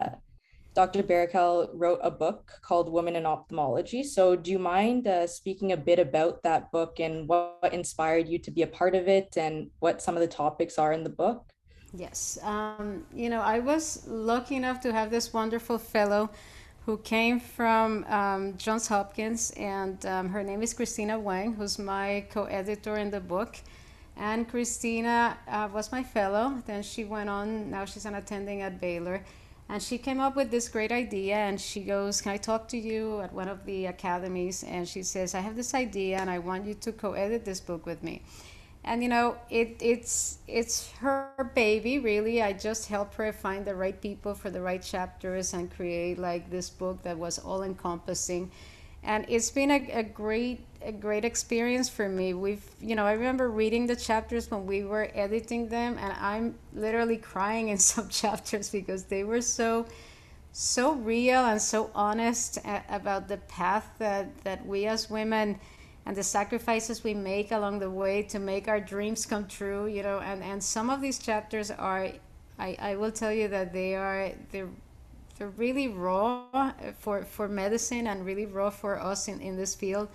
Dr. 0.74 1.02
Berrocal 1.02 1.68
wrote 1.74 2.00
a 2.02 2.10
book 2.10 2.52
called 2.62 2.90
Women 2.90 3.16
in 3.16 3.26
Ophthalmology. 3.26 4.02
So, 4.02 4.34
do 4.34 4.50
you 4.50 4.58
mind 4.58 5.06
uh, 5.06 5.26
speaking 5.26 5.72
a 5.72 5.76
bit 5.76 5.98
about 5.98 6.42
that 6.44 6.72
book 6.72 6.98
and 6.98 7.28
what 7.28 7.70
inspired 7.72 8.26
you 8.26 8.38
to 8.38 8.50
be 8.50 8.62
a 8.62 8.66
part 8.66 8.94
of 8.94 9.06
it 9.06 9.36
and 9.36 9.70
what 9.80 10.00
some 10.00 10.14
of 10.14 10.20
the 10.20 10.26
topics 10.26 10.78
are 10.78 10.92
in 10.92 11.04
the 11.04 11.10
book? 11.10 11.52
Yes. 11.92 12.38
Um, 12.42 13.04
you 13.12 13.28
know, 13.28 13.42
I 13.42 13.58
was 13.58 14.06
lucky 14.06 14.56
enough 14.56 14.80
to 14.80 14.92
have 14.92 15.10
this 15.10 15.34
wonderful 15.34 15.76
fellow 15.76 16.30
who 16.86 16.96
came 16.98 17.38
from 17.38 18.04
um, 18.08 18.56
Johns 18.56 18.88
Hopkins, 18.88 19.50
and 19.58 20.04
um, 20.06 20.30
her 20.30 20.42
name 20.42 20.62
is 20.62 20.72
Christina 20.72 21.18
Weng, 21.18 21.54
who's 21.54 21.78
my 21.78 22.26
co 22.30 22.44
editor 22.44 22.96
in 22.96 23.10
the 23.10 23.20
book. 23.20 23.56
And 24.16 24.48
Christina 24.48 25.36
uh, 25.48 25.68
was 25.72 25.92
my 25.92 26.02
fellow. 26.02 26.62
Then 26.66 26.82
she 26.82 27.04
went 27.04 27.28
on, 27.28 27.70
now 27.70 27.84
she's 27.84 28.04
an 28.04 28.14
attending 28.14 28.62
at 28.62 28.80
Baylor 28.80 29.24
and 29.68 29.82
she 29.82 29.98
came 29.98 30.20
up 30.20 30.36
with 30.36 30.50
this 30.50 30.68
great 30.68 30.92
idea 30.92 31.36
and 31.36 31.60
she 31.60 31.80
goes, 31.82 32.20
Can 32.20 32.32
I 32.32 32.36
talk 32.36 32.68
to 32.68 32.78
you 32.78 33.20
at 33.20 33.32
one 33.32 33.48
of 33.48 33.64
the 33.64 33.86
academies? 33.86 34.62
And 34.64 34.86
she 34.88 35.02
says, 35.02 35.34
I 35.34 35.40
have 35.40 35.56
this 35.56 35.74
idea 35.74 36.18
and 36.18 36.28
I 36.30 36.38
want 36.38 36.66
you 36.66 36.74
to 36.74 36.92
co 36.92 37.12
edit 37.14 37.44
this 37.44 37.60
book 37.60 37.86
with 37.86 38.02
me. 38.02 38.22
and 38.84 39.02
you 39.02 39.08
know 39.08 39.36
it 39.50 39.76
it's 39.80 40.38
it's 40.48 40.90
her 40.92 41.50
baby 41.54 41.98
really 41.98 42.42
i 42.42 42.52
just 42.52 42.88
helped 42.88 43.14
her 43.14 43.32
find 43.32 43.64
the 43.64 43.74
right 43.74 44.00
people 44.00 44.34
for 44.34 44.50
the 44.50 44.60
right 44.60 44.82
chapters 44.82 45.54
and 45.54 45.70
create 45.70 46.18
like 46.18 46.50
this 46.50 46.68
book 46.70 47.02
that 47.02 47.16
was 47.16 47.38
all 47.38 47.62
encompassing 47.62 48.50
and 49.04 49.24
it's 49.28 49.50
been 49.50 49.70
a, 49.70 49.90
a 49.92 50.02
great 50.02 50.64
a 50.84 50.92
great 50.92 51.24
experience 51.24 51.88
for 51.88 52.08
me. 52.08 52.34
We've 52.34 52.64
you 52.82 52.96
know 52.96 53.06
i 53.06 53.12
remember 53.12 53.48
reading 53.48 53.86
the 53.86 53.96
chapters 53.96 54.50
when 54.50 54.66
we 54.66 54.84
were 54.84 55.08
editing 55.14 55.68
them 55.68 55.96
and 55.98 56.12
i'm 56.18 56.54
literally 56.74 57.16
crying 57.16 57.68
in 57.68 57.78
some 57.92 58.08
chapters 58.08 58.70
because 58.70 59.04
they 59.04 59.24
were 59.24 59.40
so 59.40 59.86
so 60.52 60.94
real 60.94 61.44
and 61.46 61.62
so 61.62 61.90
honest 61.94 62.58
uh, 62.64 62.80
about 62.90 63.28
the 63.28 63.38
path 63.48 63.88
that 63.98 64.26
that 64.44 64.66
we 64.66 64.86
as 64.86 65.08
women 65.08 65.58
and 66.04 66.16
the 66.16 66.22
sacrifices 66.22 67.04
we 67.04 67.14
make 67.14 67.52
along 67.52 67.78
the 67.78 67.88
way 67.88 68.22
to 68.22 68.38
make 68.38 68.66
our 68.68 68.80
dreams 68.80 69.24
come 69.24 69.46
true 69.46 69.86
you 69.86 70.02
know 70.02 70.18
and 70.20 70.42
and 70.42 70.62
some 70.62 70.90
of 70.90 71.00
these 71.00 71.18
chapters 71.18 71.70
are 71.70 72.08
i 72.58 72.76
i 72.80 72.96
will 72.96 73.12
tell 73.12 73.32
you 73.32 73.48
that 73.48 73.72
they 73.72 73.94
are 73.94 74.32
they're 74.50 74.68
they're 75.38 75.48
really 75.50 75.88
raw 75.88 76.44
uh, 76.52 76.72
for 76.98 77.22
for 77.22 77.48
medicine 77.48 78.06
and 78.08 78.26
really 78.26 78.46
raw 78.46 78.68
for 78.68 79.00
us 79.00 79.28
in 79.28 79.40
in 79.40 79.56
this 79.56 79.74
field 79.74 80.08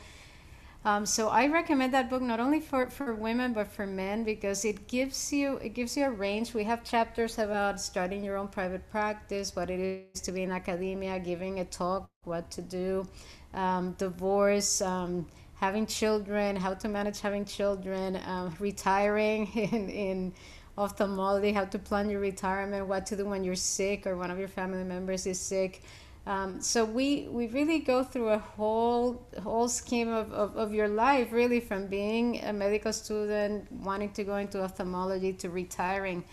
um, 0.86 1.06
so 1.06 1.30
I 1.30 1.48
recommend 1.48 1.94
that 1.94 2.10
book 2.10 2.22
not 2.22 2.40
only 2.40 2.60
for, 2.60 2.90
for 2.90 3.14
women 3.14 3.54
but 3.54 3.68
for 3.68 3.86
men 3.86 4.24
because 4.24 4.64
it 4.64 4.88
gives 4.88 5.34
you 5.34 5.58
it 5.58 5.70
gives 5.70 5.98
you 5.98 6.06
a 6.06 6.12
range. 6.12 6.54
We 6.54 6.64
have 6.64 6.84
chapters 6.84 7.38
about 7.40 7.82
starting 7.82 8.24
your 8.24 8.38
own 8.38 8.48
private 8.48 8.90
practice, 8.90 9.56
what 9.56 9.70
it 9.70 9.80
is 9.80 10.22
to 10.22 10.32
be 10.32 10.44
in 10.44 10.52
academia, 10.52 11.20
giving 11.20 11.60
a 11.60 11.66
talk, 11.66 12.10
what 12.24 12.50
to 12.52 12.62
do, 12.62 13.08
um, 13.54 13.94
divorce, 13.98 14.82
um, 14.82 15.26
having 15.56 15.86
children, 15.86 16.56
how 16.56 16.74
to 16.76 16.88
manage 16.88 17.20
having 17.20 17.44
children, 17.44 18.20
um, 18.26 18.56
retiring 18.60 19.48
in, 19.56 19.90
in 19.90 20.34
ophthalmology, 20.78 21.52
how 21.52 21.66
to 21.66 21.80
plan 21.80 22.10
your 22.10 22.20
retirement, 22.20 22.88
what 22.88 23.06
to 23.08 23.18
do 23.18 23.26
when 23.26 23.44
you're 23.44 23.56
sick 23.56 24.06
or 24.06 24.16
one 24.16 24.30
of 24.30 24.38
your 24.38 24.48
family 24.48 24.84
members 24.84 25.26
is 25.26 25.40
sick. 25.40 25.82
Um, 26.28 26.60
so 26.60 26.84
we, 26.84 27.30
we 27.32 27.48
really 27.48 27.80
go 27.80 28.04
through 28.04 28.30
a 28.30 28.38
whole 28.38 29.26
whole 29.42 29.70
scheme 29.70 30.10
of, 30.10 30.34
of, 30.34 30.58
of, 30.58 30.74
your 30.74 30.90
life, 30.90 31.32
really, 31.32 31.62
from 31.62 31.88
being 31.88 32.44
a 32.44 32.52
medical 32.52 32.92
student, 32.92 33.72
wanting 33.72 34.12
to 34.12 34.26
go 34.26 34.36
into 34.36 34.62
ophthalmology, 34.62 35.32
to 35.32 35.50
retiring 35.50 36.26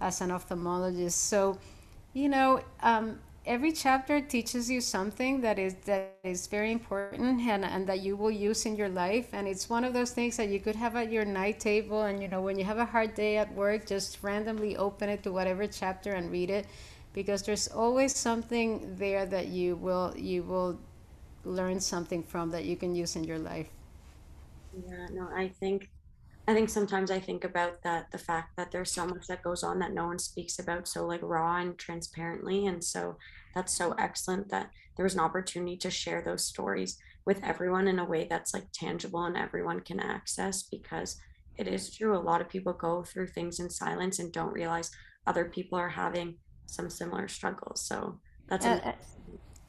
as 0.00 0.20
an 0.20 0.30
ophthalmologist. 0.30 1.18
So, 1.18 1.58
you 2.12 2.28
know, 2.28 2.62
um, 2.84 3.18
every 3.44 3.72
chapter 3.72 4.20
teaches 4.20 4.70
you 4.70 4.80
something 4.80 5.40
that 5.40 5.58
is 5.58 5.74
that 5.86 6.14
is 6.22 6.46
very 6.46 6.70
important 6.70 7.40
and, 7.40 7.64
and 7.64 7.84
that 7.88 7.98
you 7.98 8.14
will 8.14 8.30
use 8.30 8.64
in 8.64 8.76
your 8.76 8.88
life 8.88 9.26
and 9.32 9.48
it's 9.48 9.68
one 9.68 9.82
of 9.82 9.92
those 9.92 10.12
things 10.12 10.36
that 10.36 10.48
you 10.48 10.60
could 10.60 10.76
have 10.76 10.94
at 10.94 11.10
your 11.10 11.24
night 11.24 11.58
table 11.58 12.02
and 12.02 12.22
you 12.22 12.28
know 12.28 12.40
when 12.40 12.56
you 12.56 12.64
have 12.64 12.78
a 12.78 12.84
hard 12.84 13.14
day 13.14 13.38
at 13.38 13.52
work 13.54 13.84
just 13.84 14.22
randomly 14.22 14.76
open 14.76 15.08
it 15.08 15.24
to 15.24 15.32
whatever 15.32 15.66
chapter 15.66 16.12
and 16.12 16.30
read 16.30 16.50
it 16.50 16.66
because 17.12 17.42
there's 17.42 17.68
always 17.68 18.14
something 18.16 18.96
there 18.96 19.26
that 19.26 19.48
you 19.48 19.76
will 19.76 20.14
you 20.16 20.42
will 20.42 20.78
learn 21.44 21.80
something 21.80 22.22
from 22.22 22.50
that 22.50 22.64
you 22.64 22.76
can 22.76 22.94
use 22.94 23.16
in 23.16 23.24
your 23.24 23.38
life. 23.38 23.68
Yeah 24.72 25.06
no 25.12 25.28
i 25.34 25.48
think 25.48 25.90
I 26.48 26.54
think 26.54 26.70
sometimes 26.70 27.10
I 27.12 27.20
think 27.20 27.44
about 27.44 27.82
that 27.84 28.10
the 28.10 28.18
fact 28.18 28.56
that 28.56 28.72
there's 28.72 28.90
so 28.90 29.06
much 29.06 29.28
that 29.28 29.44
goes 29.44 29.62
on 29.62 29.78
that 29.78 29.94
no 29.94 30.06
one 30.06 30.18
speaks 30.18 30.58
about 30.58 30.88
so 30.88 31.06
like 31.06 31.22
raw 31.22 31.58
and 31.60 31.78
transparently 31.78 32.66
and 32.66 32.82
so 32.82 33.16
that's 33.54 33.76
so 33.76 33.92
excellent 33.92 34.48
that 34.50 34.70
there 34.96 35.04
was 35.04 35.14
an 35.14 35.20
opportunity 35.20 35.76
to 35.76 35.90
share 35.90 36.20
those 36.20 36.44
stories 36.44 36.98
with 37.24 37.42
everyone 37.44 37.86
in 37.86 38.00
a 38.00 38.04
way 38.04 38.26
that's 38.28 38.52
like 38.52 38.66
tangible 38.72 39.24
and 39.24 39.36
everyone 39.36 39.80
can 39.80 40.00
access 40.00 40.64
because 40.64 41.20
it 41.56 41.68
is 41.68 41.94
true 41.94 42.16
a 42.16 42.18
lot 42.18 42.40
of 42.40 42.48
people 42.48 42.72
go 42.72 43.04
through 43.04 43.28
things 43.28 43.60
in 43.60 43.70
silence 43.70 44.18
and 44.18 44.32
don't 44.32 44.52
realize 44.52 44.90
other 45.28 45.44
people 45.44 45.78
are 45.78 45.90
having 45.90 46.34
some 46.72 46.88
similar 46.90 47.28
struggles 47.28 47.80
so 47.80 48.18
that's 48.48 48.66
uh, 48.66 48.92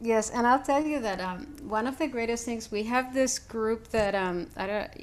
Yes, 0.05 0.31
and 0.31 0.45
I'll 0.45 0.61
tell 0.61 0.83
you 0.83 0.99
that 0.99 1.21
um, 1.21 1.47
one 1.63 1.87
of 1.87 1.97
the 1.97 2.09
greatest 2.09 2.43
things 2.43 2.69
we 2.69 2.83
have 2.83 3.13
this 3.13 3.39
group 3.39 3.87
that 3.91 4.13
um, 4.13 4.49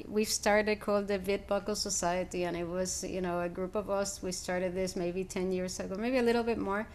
we've 0.07 0.29
started 0.29 0.79
called 0.79 1.07
the 1.07 1.17
Buckle 1.47 1.75
Society, 1.75 2.43
and 2.43 2.55
it 2.55 2.67
was 2.67 3.03
you 3.03 3.19
know 3.19 3.41
a 3.41 3.49
group 3.49 3.73
of 3.73 3.89
us. 3.89 4.21
We 4.21 4.31
started 4.31 4.75
this 4.75 4.95
maybe 4.95 5.23
ten 5.23 5.51
years 5.51 5.79
ago, 5.79 5.95
maybe 5.97 6.19
a 6.19 6.21
little 6.21 6.43
bit 6.43 6.59
more. 6.59 6.87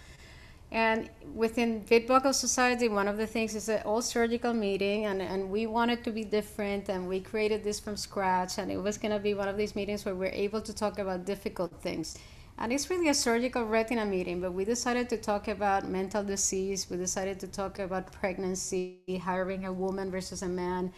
And 0.70 1.10
within 1.34 1.84
Buckle 2.06 2.32
Society, 2.32 2.88
one 2.88 3.08
of 3.08 3.16
the 3.16 3.26
things 3.26 3.56
is 3.56 3.68
an 3.68 3.82
all 3.84 4.02
surgical 4.02 4.54
meeting, 4.54 5.06
and, 5.06 5.20
and 5.20 5.50
we 5.50 5.66
wanted 5.66 6.04
to 6.04 6.12
be 6.12 6.22
different, 6.22 6.88
and 6.88 7.08
we 7.08 7.18
created 7.18 7.64
this 7.64 7.80
from 7.80 7.96
scratch, 7.96 8.58
and 8.58 8.70
it 8.70 8.76
was 8.76 8.98
going 8.98 9.12
to 9.12 9.20
be 9.20 9.34
one 9.34 9.48
of 9.48 9.56
these 9.56 9.74
meetings 9.74 10.04
where 10.04 10.14
we're 10.14 10.38
able 10.46 10.60
to 10.60 10.72
talk 10.72 11.00
about 11.00 11.24
difficult 11.24 11.72
things 11.82 12.18
and 12.58 12.72
it's 12.72 12.88
really 12.88 13.08
a 13.08 13.14
surgical 13.14 13.64
retina 13.64 14.04
meeting, 14.04 14.40
but 14.40 14.52
we 14.52 14.64
decided 14.64 15.08
to 15.10 15.18
talk 15.18 15.48
about 15.48 15.88
mental 15.88 16.24
disease. 16.24 16.88
We 16.88 16.96
decided 16.96 17.38
to 17.40 17.46
talk 17.46 17.78
about 17.78 18.10
pregnancy, 18.12 19.00
hiring 19.22 19.66
a 19.66 19.72
woman 19.72 20.10
versus 20.10 20.42
a 20.42 20.48
man. 20.48 20.92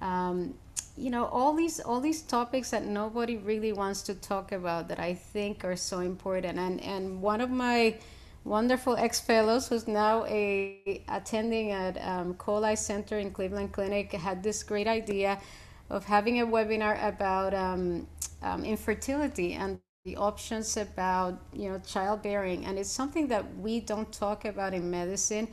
Um, 0.00 0.54
you 0.96 1.10
know, 1.10 1.24
all 1.26 1.54
these 1.54 1.80
all 1.80 2.00
these 2.00 2.22
topics 2.22 2.70
that 2.70 2.84
nobody 2.84 3.36
really 3.36 3.72
wants 3.72 4.02
to 4.02 4.14
talk 4.14 4.52
about 4.52 4.88
that 4.88 5.00
I 5.00 5.14
think 5.14 5.64
are 5.64 5.76
so 5.76 6.00
important. 6.00 6.58
And 6.58 6.80
and 6.82 7.20
one 7.20 7.40
of 7.40 7.50
my 7.50 7.98
wonderful 8.44 8.96
ex 8.96 9.18
fellows 9.20 9.68
who's 9.68 9.88
now 9.88 10.24
a 10.26 11.02
attending 11.08 11.70
at 11.72 11.96
um, 12.06 12.34
Cole 12.34 12.64
Eye 12.64 12.74
Center 12.74 13.18
in 13.18 13.30
Cleveland 13.30 13.72
Clinic 13.72 14.12
had 14.12 14.42
this 14.42 14.62
great 14.62 14.86
idea 14.86 15.40
of 15.90 16.04
having 16.04 16.40
a 16.40 16.46
webinar 16.46 16.96
about 17.06 17.54
um, 17.54 18.06
um, 18.42 18.64
infertility 18.64 19.54
and 19.54 19.80
the 20.04 20.16
options 20.16 20.76
about 20.76 21.38
you 21.52 21.68
know 21.68 21.80
childbearing. 21.86 22.64
And 22.64 22.76
it's 22.76 22.90
something 22.90 23.28
that 23.28 23.56
we 23.58 23.78
don't 23.78 24.10
talk 24.12 24.44
about 24.44 24.74
in 24.74 24.90
medicine 24.90 25.46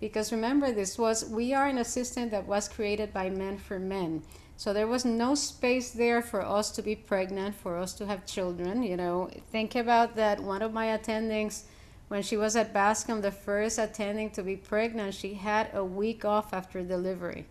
because 0.00 0.32
remember 0.32 0.70
this 0.70 0.98
was 0.98 1.24
we 1.24 1.54
are 1.54 1.66
in 1.68 1.78
a 1.78 1.84
system 1.84 2.28
that 2.28 2.46
was 2.46 2.68
created 2.68 3.14
by 3.14 3.30
men 3.30 3.56
for 3.56 3.78
men. 3.78 4.22
So 4.58 4.74
there 4.74 4.86
was 4.86 5.06
no 5.06 5.34
space 5.34 5.90
there 5.92 6.20
for 6.20 6.44
us 6.44 6.70
to 6.72 6.82
be 6.82 6.94
pregnant 6.94 7.54
for 7.54 7.78
us 7.78 7.94
to 7.94 8.04
have 8.06 8.26
children 8.26 8.82
you 8.82 8.98
know. 8.98 9.30
Think 9.50 9.74
about 9.74 10.14
that. 10.16 10.42
One 10.42 10.60
of 10.60 10.74
my 10.74 10.88
attendings 10.88 11.62
when 12.08 12.22
she 12.22 12.36
was 12.36 12.54
at 12.54 12.74
bascom 12.74 13.22
the 13.22 13.32
first 13.32 13.78
attending 13.78 14.28
to 14.32 14.42
be 14.42 14.56
pregnant 14.56 15.14
she 15.14 15.34
had 15.34 15.70
a 15.72 15.82
week 15.82 16.22
off 16.22 16.52
after 16.52 16.82
delivery. 16.82 17.46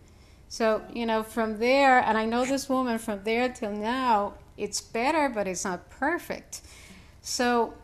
So 0.48 0.82
you 0.94 1.06
know 1.06 1.24
from 1.24 1.58
there 1.58 1.98
and 1.98 2.16
i 2.16 2.24
know 2.24 2.44
this 2.44 2.68
woman 2.68 2.98
from 2.98 3.24
there 3.24 3.48
till 3.48 3.72
now 3.72 4.34
it's 4.56 4.80
better, 4.80 5.28
but 5.28 5.46
it's 5.46 5.64
not 5.64 5.90
perfect. 5.90 6.62
So 7.20 7.74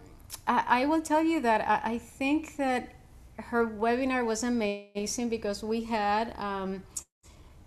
I, 0.46 0.64
I 0.82 0.86
will 0.86 1.02
tell 1.02 1.22
you 1.22 1.40
that 1.40 1.60
I, 1.60 1.94
I, 1.94 1.98
think 1.98 2.56
that 2.56 2.92
her 3.38 3.66
webinar 3.66 4.24
was 4.24 4.42
amazing 4.42 5.28
because 5.28 5.62
we 5.62 5.84
had, 5.84 6.34
um, 6.38 6.82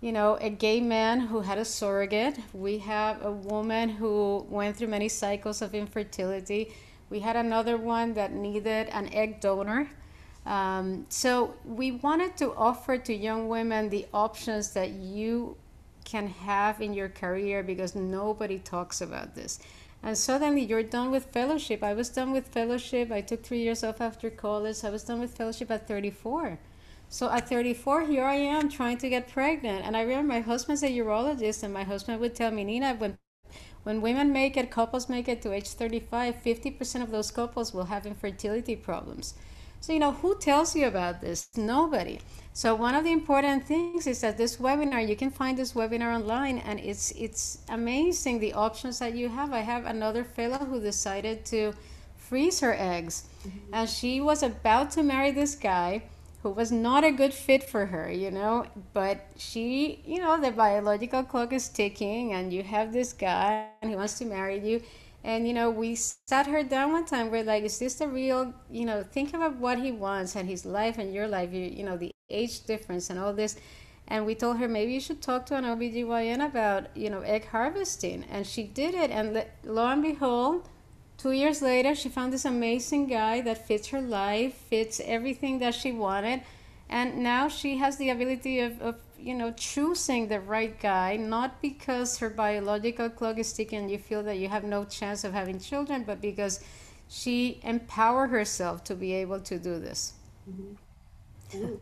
you 0.00 0.12
know, 0.12 0.36
a 0.40 0.50
gay 0.50 0.80
man 0.80 1.20
who 1.20 1.40
had 1.40 1.58
a 1.58 1.64
surrogate. 1.64 2.38
We 2.52 2.78
have 2.78 3.24
a 3.24 3.32
woman 3.32 3.88
who 3.88 4.46
went 4.48 4.76
through 4.76 4.88
many 4.88 5.08
cycles 5.08 5.62
of 5.62 5.74
infertility. 5.74 6.72
We 7.10 7.20
had 7.20 7.36
another 7.36 7.76
one 7.76 8.14
that 8.14 8.32
needed 8.32 8.88
an 8.88 9.12
egg 9.12 9.40
donor. 9.40 9.88
Um, 10.44 11.06
so 11.08 11.54
we 11.64 11.92
wanted 11.92 12.36
to 12.38 12.54
offer 12.54 12.98
to 12.98 13.14
young 13.14 13.48
women 13.48 13.88
the 13.88 14.06
options 14.14 14.72
that 14.74 14.90
you 14.90 15.56
can 16.06 16.28
have 16.28 16.80
in 16.80 16.94
your 16.94 17.10
career 17.10 17.62
because 17.62 17.94
nobody 17.94 18.58
talks 18.58 19.02
about 19.02 19.34
this. 19.34 19.58
And 20.02 20.16
suddenly 20.16 20.62
you're 20.62 20.82
done 20.82 21.10
with 21.10 21.32
fellowship. 21.32 21.82
I 21.82 21.92
was 21.92 22.08
done 22.08 22.32
with 22.32 22.48
fellowship. 22.48 23.10
I 23.10 23.20
took 23.20 23.42
three 23.42 23.58
years 23.60 23.84
off 23.84 24.00
after 24.00 24.30
college. 24.30 24.84
I 24.84 24.90
was 24.90 25.04
done 25.04 25.20
with 25.20 25.36
fellowship 25.36 25.70
at 25.70 25.88
34. 25.88 26.58
So 27.08 27.30
at 27.30 27.48
34, 27.48 28.02
here 28.06 28.24
I 28.24 28.36
am 28.36 28.68
trying 28.68 28.98
to 28.98 29.08
get 29.08 29.28
pregnant. 29.28 29.84
And 29.84 29.96
I 29.96 30.02
remember 30.02 30.32
my 30.32 30.40
husband's 30.40 30.82
a 30.82 30.88
urologist, 30.88 31.62
and 31.62 31.74
my 31.74 31.84
husband 31.84 32.20
would 32.20 32.34
tell 32.34 32.50
me, 32.50 32.64
Nina, 32.64 32.94
when 32.94 33.18
when 33.84 34.00
women 34.00 34.32
make 34.32 34.56
it, 34.56 34.68
couples 34.68 35.08
make 35.08 35.28
it 35.28 35.40
to 35.42 35.52
age 35.52 35.68
35, 35.68 36.42
50% 36.42 37.02
of 37.02 37.12
those 37.12 37.30
couples 37.30 37.72
will 37.72 37.84
have 37.84 38.04
infertility 38.04 38.74
problems. 38.74 39.34
So, 39.86 39.92
you 39.92 40.00
know, 40.00 40.10
who 40.10 40.36
tells 40.36 40.74
you 40.74 40.88
about 40.88 41.20
this? 41.20 41.46
Nobody. 41.56 42.18
So 42.52 42.74
one 42.74 42.96
of 42.96 43.04
the 43.04 43.12
important 43.12 43.66
things 43.66 44.08
is 44.08 44.20
that 44.22 44.36
this 44.36 44.56
webinar, 44.56 45.06
you 45.08 45.14
can 45.14 45.30
find 45.30 45.56
this 45.56 45.74
webinar 45.74 46.12
online 46.12 46.58
and 46.58 46.80
it's 46.80 47.12
it's 47.12 47.58
amazing 47.68 48.40
the 48.40 48.52
options 48.52 48.98
that 48.98 49.14
you 49.14 49.28
have. 49.28 49.52
I 49.52 49.60
have 49.60 49.86
another 49.86 50.24
fellow 50.24 50.58
who 50.58 50.80
decided 50.80 51.44
to 51.54 51.72
freeze 52.16 52.58
her 52.58 52.74
eggs 52.76 53.28
mm-hmm. 53.46 53.74
and 53.74 53.88
she 53.88 54.20
was 54.20 54.42
about 54.42 54.90
to 54.96 55.04
marry 55.04 55.30
this 55.30 55.54
guy 55.54 56.02
who 56.42 56.50
was 56.50 56.72
not 56.72 57.04
a 57.04 57.12
good 57.12 57.32
fit 57.32 57.62
for 57.62 57.86
her, 57.86 58.10
you 58.10 58.32
know, 58.32 58.66
but 58.92 59.24
she, 59.36 60.02
you 60.04 60.18
know, 60.18 60.40
the 60.40 60.50
biological 60.50 61.22
clock 61.22 61.52
is 61.52 61.68
ticking 61.68 62.32
and 62.32 62.52
you 62.52 62.64
have 62.64 62.92
this 62.92 63.12
guy 63.12 63.68
and 63.80 63.90
he 63.90 63.96
wants 63.96 64.18
to 64.18 64.24
marry 64.24 64.58
you 64.58 64.82
and 65.26 65.46
you 65.46 65.52
know 65.52 65.68
we 65.68 65.94
sat 65.94 66.46
her 66.46 66.62
down 66.62 66.92
one 66.92 67.04
time 67.04 67.30
we're 67.30 67.44
like 67.44 67.64
is 67.64 67.78
this 67.78 67.96
the 67.96 68.08
real 68.08 68.54
you 68.70 68.86
know 68.86 69.02
think 69.02 69.34
about 69.34 69.56
what 69.56 69.78
he 69.78 69.90
wants 69.90 70.36
and 70.36 70.48
his 70.48 70.64
life 70.64 70.96
and 70.98 71.12
your 71.12 71.28
life 71.28 71.52
you, 71.52 71.62
you 71.78 71.84
know 71.84 71.96
the 71.96 72.12
age 72.30 72.64
difference 72.64 73.10
and 73.10 73.18
all 73.18 73.32
this 73.32 73.56
and 74.08 74.24
we 74.24 74.34
told 74.34 74.58
her 74.58 74.68
maybe 74.68 74.92
you 74.92 75.00
should 75.00 75.20
talk 75.20 75.46
to 75.46 75.56
an 75.56 75.64
OBGYN 75.64 76.44
about, 76.44 76.96
you 76.96 77.10
know, 77.10 77.22
egg 77.22 77.46
harvesting. 77.46 78.24
And 78.30 78.46
she 78.46 78.62
did 78.62 78.94
it. 78.94 79.10
And 79.10 79.44
lo 79.64 79.86
and 79.86 80.02
behold, 80.02 80.68
two 81.18 81.32
years 81.32 81.60
later, 81.60 81.94
she 81.94 82.08
found 82.08 82.32
this 82.32 82.44
amazing 82.44 83.08
guy 83.08 83.40
that 83.40 83.66
fits 83.66 83.88
her 83.88 84.00
life, 84.00 84.54
fits 84.54 85.00
everything 85.04 85.58
that 85.58 85.74
she 85.74 85.90
wanted. 85.90 86.42
And 86.88 87.18
now 87.18 87.48
she 87.48 87.78
has 87.78 87.96
the 87.96 88.10
ability 88.10 88.60
of, 88.60 88.80
of 88.80 88.94
you 89.18 89.34
know, 89.34 89.52
choosing 89.52 90.28
the 90.28 90.40
right 90.40 90.78
guy, 90.80 91.16
not 91.16 91.60
because 91.62 92.18
her 92.18 92.30
biological 92.30 93.08
clock 93.08 93.38
is 93.38 93.52
ticking 93.52 93.80
and 93.80 93.90
you 93.90 93.98
feel 93.98 94.22
that 94.22 94.38
you 94.38 94.48
have 94.48 94.64
no 94.64 94.84
chance 94.84 95.24
of 95.24 95.32
having 95.32 95.58
children, 95.58 96.04
but 96.04 96.20
because 96.20 96.60
she 97.08 97.60
empowered 97.62 98.30
herself 98.30 98.84
to 98.84 98.94
be 98.94 99.12
able 99.12 99.40
to 99.40 99.58
do 99.58 99.78
this. 99.78 100.14
Mm-hmm. 100.48 101.74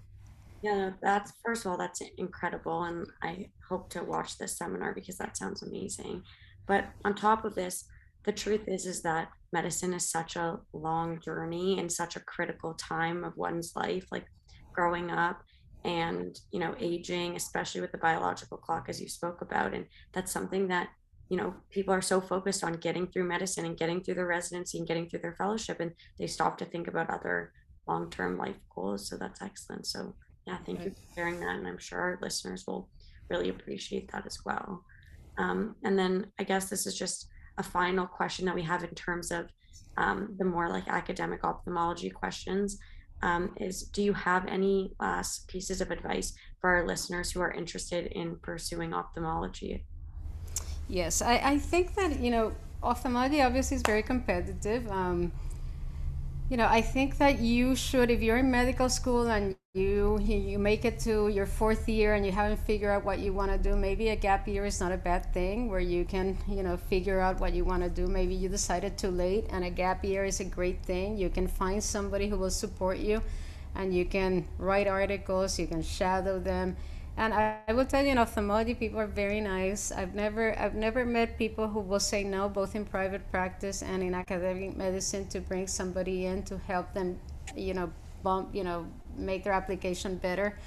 Yeah, 0.63 0.93
that's 1.03 1.33
first 1.45 1.67
of 1.67 1.73
all, 1.73 1.79
that's 1.79 2.01
incredible. 2.17 2.85
And 2.85 3.07
I 3.23 3.49
hope 3.69 3.91
to 3.91 4.03
watch 4.03 4.39
this 4.39 4.57
seminar 4.57 4.95
because 4.95 5.19
that 5.19 5.37
sounds 5.37 5.63
amazing. 5.63 6.23
But 6.67 6.87
on 7.05 7.15
top 7.15 7.45
of 7.45 7.55
this, 7.55 7.85
the 8.25 8.33
truth 8.33 8.63
is 8.67 8.87
is 8.87 9.03
that 9.03 9.29
medicine 9.53 9.93
is 9.93 10.11
such 10.11 10.37
a 10.37 10.59
long 10.73 11.21
journey 11.21 11.79
and 11.79 11.93
such 11.93 12.17
a 12.17 12.21
critical 12.21 12.73
time 12.75 13.25
of 13.25 13.37
one's 13.37 13.73
life, 13.77 14.07
like 14.11 14.25
growing 14.73 15.11
up 15.11 15.43
and 15.85 16.41
you 16.51 16.59
know 16.59 16.75
aging 16.81 17.37
especially 17.37 17.81
with 17.81 17.93
the 17.93 17.99
biological 17.99 18.57
clock 18.57 18.87
as 18.89 19.01
you 19.01 19.09
spoke 19.09 19.43
about 19.43 19.75
and 19.75 19.85
that's 20.13 20.33
something 20.33 20.69
that 20.69 20.89
you 21.29 21.37
know 21.37 21.55
people 21.71 21.93
are 21.93 22.03
so 22.03 22.21
focused 22.21 22.65
on 22.65 22.73
getting 22.75 23.07
through 23.07 23.25
medicine 23.25 23.65
and 23.65 23.77
getting 23.77 24.03
through 24.03 24.15
their 24.15 24.27
residency 24.27 24.79
and 24.79 24.87
getting 24.87 25.09
through 25.09 25.21
their 25.21 25.35
fellowship 25.35 25.81
and 25.81 25.93
they 26.19 26.27
stop 26.27 26.57
to 26.57 26.65
think 26.65 26.89
about 26.89 27.11
other 27.11 27.53
long-term 27.87 28.39
life 28.39 28.59
goals 28.75 29.09
so 29.09 29.17
that's 29.17 29.43
excellent 29.43 29.87
so 29.87 30.15
yeah, 30.47 30.59
thank 30.67 30.85
you 30.85 30.91
for 30.91 31.15
sharing 31.15 31.41
that. 31.41 31.57
And 31.57 31.67
I'm 31.67 31.79
sure 31.79 31.99
our 31.99 32.19
listeners 32.21 32.65
will 32.67 32.89
really 33.31 33.49
appreciate 33.49 34.11
that 34.13 34.27
as 34.27 34.39
well. 34.45 34.85
Um, 35.39 35.77
and 35.85 35.99
then 35.99 36.27
I 36.39 36.45
guess 36.45 36.69
this 36.69 36.87
is 36.87 36.97
just 36.97 37.29
a 37.59 37.63
final 37.63 38.07
question 38.07 38.45
that 38.47 38.55
we 38.55 38.63
have 38.63 38.85
in 38.85 38.95
terms 38.95 39.31
of 39.31 39.49
um, 39.97 40.35
the 40.39 40.45
more 40.45 40.69
like 40.69 40.89
academic 40.89 41.45
ophthalmology 41.45 42.11
questions. 42.11 42.79
Um, 43.25 43.55
is 43.57 43.85
do 43.85 44.03
you 44.03 44.13
have 44.13 44.47
any 44.47 44.93
last 45.01 45.49
pieces 45.49 45.81
of 45.81 45.91
advice 45.91 46.35
for 46.61 46.69
our 46.69 46.87
listeners 46.87 47.33
who 47.33 47.41
are 47.41 47.51
interested 47.51 48.07
in 48.13 48.37
pursuing 48.37 48.93
ophthalmology? 48.93 49.87
Yes, 50.89 51.23
I, 51.23 51.37
I 51.43 51.59
think 51.59 51.95
that, 51.95 52.21
you 52.21 52.31
know, 52.31 52.53
ophthalmology 52.83 53.41
obviously 53.41 53.77
is 53.77 53.83
very 53.83 54.03
competitive. 54.03 54.87
Um, 54.91 55.33
you 56.55 56.59
know, 56.59 56.69
I 56.69 56.83
think 56.83 57.19
that 57.19 57.41
you 57.41 57.75
should, 57.75 58.13
if 58.13 58.23
you're 58.23 58.37
in 58.37 58.49
medical 58.49 58.89
school 58.89 59.27
and 59.27 59.57
you 59.75 60.21
you 60.21 60.57
make 60.57 60.85
it 60.85 61.01
to 61.01 61.27
your 61.27 61.47
fourth 61.47 61.89
year 61.89 62.15
and 62.15 62.25
you 62.25 62.31
haven't 62.31 62.59
figured 62.59 62.91
out 62.91 63.05
what 63.05 63.19
you 63.19 63.33
want 63.33 63.51
to 63.51 63.59
do, 63.59 63.75
maybe 63.75 64.11
a 64.11 64.15
gap 64.15 64.47
year 64.47 64.65
is 64.65 64.79
not 64.79 64.93
a 64.93 64.97
bad 64.97 65.35
thing 65.35 65.69
where 65.69 65.81
you 65.81 66.05
can, 66.05 66.39
you 66.47 66.63
know, 66.63 66.77
figure 66.77 67.19
out 67.19 67.41
what 67.41 67.55
you 67.55 67.65
want 67.65 67.83
to 67.83 67.91
do. 67.91 68.07
Maybe 68.07 68.37
you 68.37 68.49
decided 68.49 68.97
too 68.97 69.11
late 69.11 69.47
and 69.51 69.65
a 69.65 69.71
gap 69.71 70.05
year 70.05 70.25
is 70.25 70.39
a 70.39 70.45
great 70.45 70.81
thing. 70.85 71.19
You 71.19 71.29
can 71.29 71.49
find 71.49 71.83
somebody 71.83 72.29
who 72.29 72.39
will 72.39 72.55
support 72.55 72.99
you 72.99 73.21
and 73.75 73.93
you 73.93 74.05
can 74.05 74.47
write 74.57 74.87
articles, 74.87 75.59
you 75.59 75.67
can 75.67 75.83
shadow 75.83 76.39
them 76.39 76.77
and 77.17 77.33
I, 77.33 77.59
I, 77.69 77.73
will 77.73 77.85
tell 77.85 78.05
you 78.05 78.11
in 78.11 78.19
ophthalmology 78.19 78.75
people 78.75 78.99
are 78.99 79.07
very 79.07 79.41
nice. 79.41 79.93
I've 79.93 80.15
never 80.15 80.59
i've 80.59 80.75
never 80.75 81.05
met 81.05 81.39
people 81.39 81.69
who 81.69 81.81
will 81.81 82.01
say 82.01 82.25
no 82.25 82.49
both 82.49 82.75
in 82.75 82.85
private 82.85 83.31
practice 83.31 83.83
and 83.83 84.03
in 84.03 84.15
academic 84.15 84.77
medicine 84.77 85.29
to 85.29 85.41
bring 85.41 85.67
somebody 85.69 86.27
in 86.27 86.43
to 86.45 86.59
help 86.59 86.93
them 86.93 87.19
you 87.57 87.75
know 87.75 87.93
bump 88.23 88.55
you 88.55 88.65
know 88.65 88.87
make 89.17 89.45
their 89.45 89.53
application 89.53 90.17
better. 90.17 90.59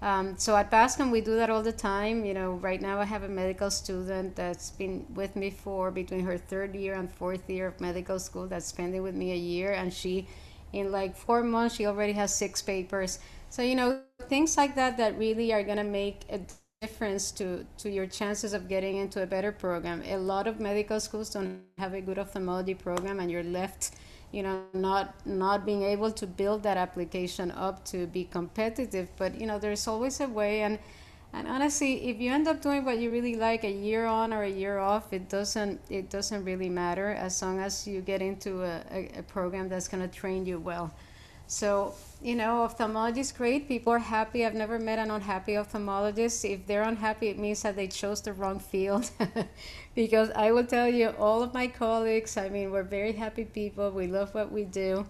Um, 0.00 0.36
so 0.38 0.54
at 0.54 0.70
bascom 0.70 1.10
we 1.10 1.20
do 1.20 1.34
that 1.34 1.50
all 1.50 1.64
the 1.64 1.72
time. 1.72 2.24
You 2.24 2.34
know 2.34 2.52
right 2.52 2.80
now 2.80 3.00
i 3.00 3.04
have 3.04 3.24
a 3.24 3.28
medical 3.28 3.70
student 3.70 4.36
that's 4.36 4.70
been 4.70 5.04
with 5.14 5.34
me 5.34 5.50
for 5.50 5.90
between 5.90 6.24
her 6.24 6.38
third 6.38 6.76
year 6.76 6.94
and 6.94 7.10
fourth 7.10 7.50
year 7.50 7.66
of 7.66 7.80
medical 7.80 8.20
school 8.20 8.46
that's 8.46 8.66
spending 8.66 9.02
with 9.02 9.16
me 9.16 9.32
a 9.32 9.42
year. 9.52 9.72
And 9.72 9.92
she 9.92 10.28
in 10.72 10.92
like 10.92 11.16
four 11.16 11.42
months 11.42 11.74
she 11.74 11.86
already 11.86 12.12
has 12.12 12.32
six 12.32 12.62
papers. 12.62 13.18
So 13.50 13.62
you 13.62 13.74
know 13.74 14.00
things 14.26 14.56
like 14.56 14.74
that 14.74 14.96
that 14.96 15.18
really 15.18 15.52
are 15.52 15.62
going 15.62 15.78
to 15.78 15.84
make 15.84 16.22
a 16.30 16.40
difference 16.80 17.32
to 17.32 17.66
to 17.76 17.90
your 17.90 18.06
chances 18.06 18.52
of 18.52 18.68
getting 18.68 18.96
into 18.96 19.22
a 19.22 19.26
better 19.26 19.52
program. 19.52 20.02
A 20.06 20.16
lot 20.16 20.46
of 20.46 20.60
medical 20.60 21.00
schools 21.00 21.30
don't 21.30 21.62
have 21.78 21.94
a 21.94 22.00
good 22.00 22.18
ophthalmology 22.18 22.74
program, 22.74 23.20
and 23.20 23.30
you're 23.30 23.42
left, 23.42 23.92
you 24.32 24.42
know, 24.42 24.62
not 24.72 25.14
not 25.26 25.64
being 25.66 25.82
able 25.82 26.12
to 26.12 26.26
build 26.26 26.62
that 26.62 26.76
application 26.76 27.50
up 27.52 27.84
to 27.86 28.06
be 28.06 28.24
competitive. 28.24 29.08
But 29.16 29.40
you 29.40 29.46
know, 29.46 29.58
there's 29.58 29.86
always 29.86 30.20
a 30.20 30.28
way 30.28 30.62
and. 30.62 30.78
And 31.30 31.46
honestly, 31.46 32.08
if 32.08 32.20
you 32.20 32.32
end 32.32 32.48
up 32.48 32.62
doing 32.62 32.86
what 32.86 32.98
you 32.98 33.10
really 33.10 33.34
like 33.36 33.62
a 33.62 33.70
year 33.70 34.06
on 34.06 34.32
or 34.32 34.44
a 34.44 34.48
year 34.48 34.78
off, 34.78 35.12
it 35.12 35.28
doesn't 35.28 35.78
it 35.90 36.08
doesn't 36.08 36.42
really 36.42 36.70
matter 36.70 37.10
as 37.10 37.42
long 37.42 37.60
as 37.60 37.86
you 37.86 38.00
get 38.00 38.22
into 38.22 38.62
a, 38.62 38.82
a, 38.90 39.18
a 39.18 39.22
program 39.24 39.68
that's 39.68 39.88
going 39.88 40.00
to 40.00 40.08
train 40.08 40.46
you 40.46 40.58
well. 40.58 40.90
So, 41.48 41.94
you 42.22 42.36
know, 42.36 42.62
ophthalmology 42.64 43.20
is 43.20 43.32
great. 43.32 43.68
People 43.68 43.94
are 43.94 43.98
happy. 43.98 44.44
I've 44.44 44.54
never 44.54 44.78
met 44.78 44.98
an 44.98 45.10
unhappy 45.10 45.52
ophthalmologist. 45.52 46.44
If 46.44 46.66
they're 46.66 46.82
unhappy, 46.82 47.28
it 47.28 47.38
means 47.38 47.62
that 47.62 47.74
they 47.74 47.88
chose 47.88 48.20
the 48.20 48.34
wrong 48.34 48.60
field. 48.60 49.10
because 49.94 50.30
I 50.32 50.52
will 50.52 50.66
tell 50.66 50.86
you, 50.86 51.08
all 51.18 51.42
of 51.42 51.54
my 51.54 51.66
colleagues, 51.66 52.36
I 52.36 52.50
mean, 52.50 52.70
we're 52.70 52.82
very 52.82 53.12
happy 53.12 53.46
people. 53.46 53.90
We 53.90 54.08
love 54.08 54.34
what 54.34 54.52
we 54.52 54.64
do. 54.64 55.06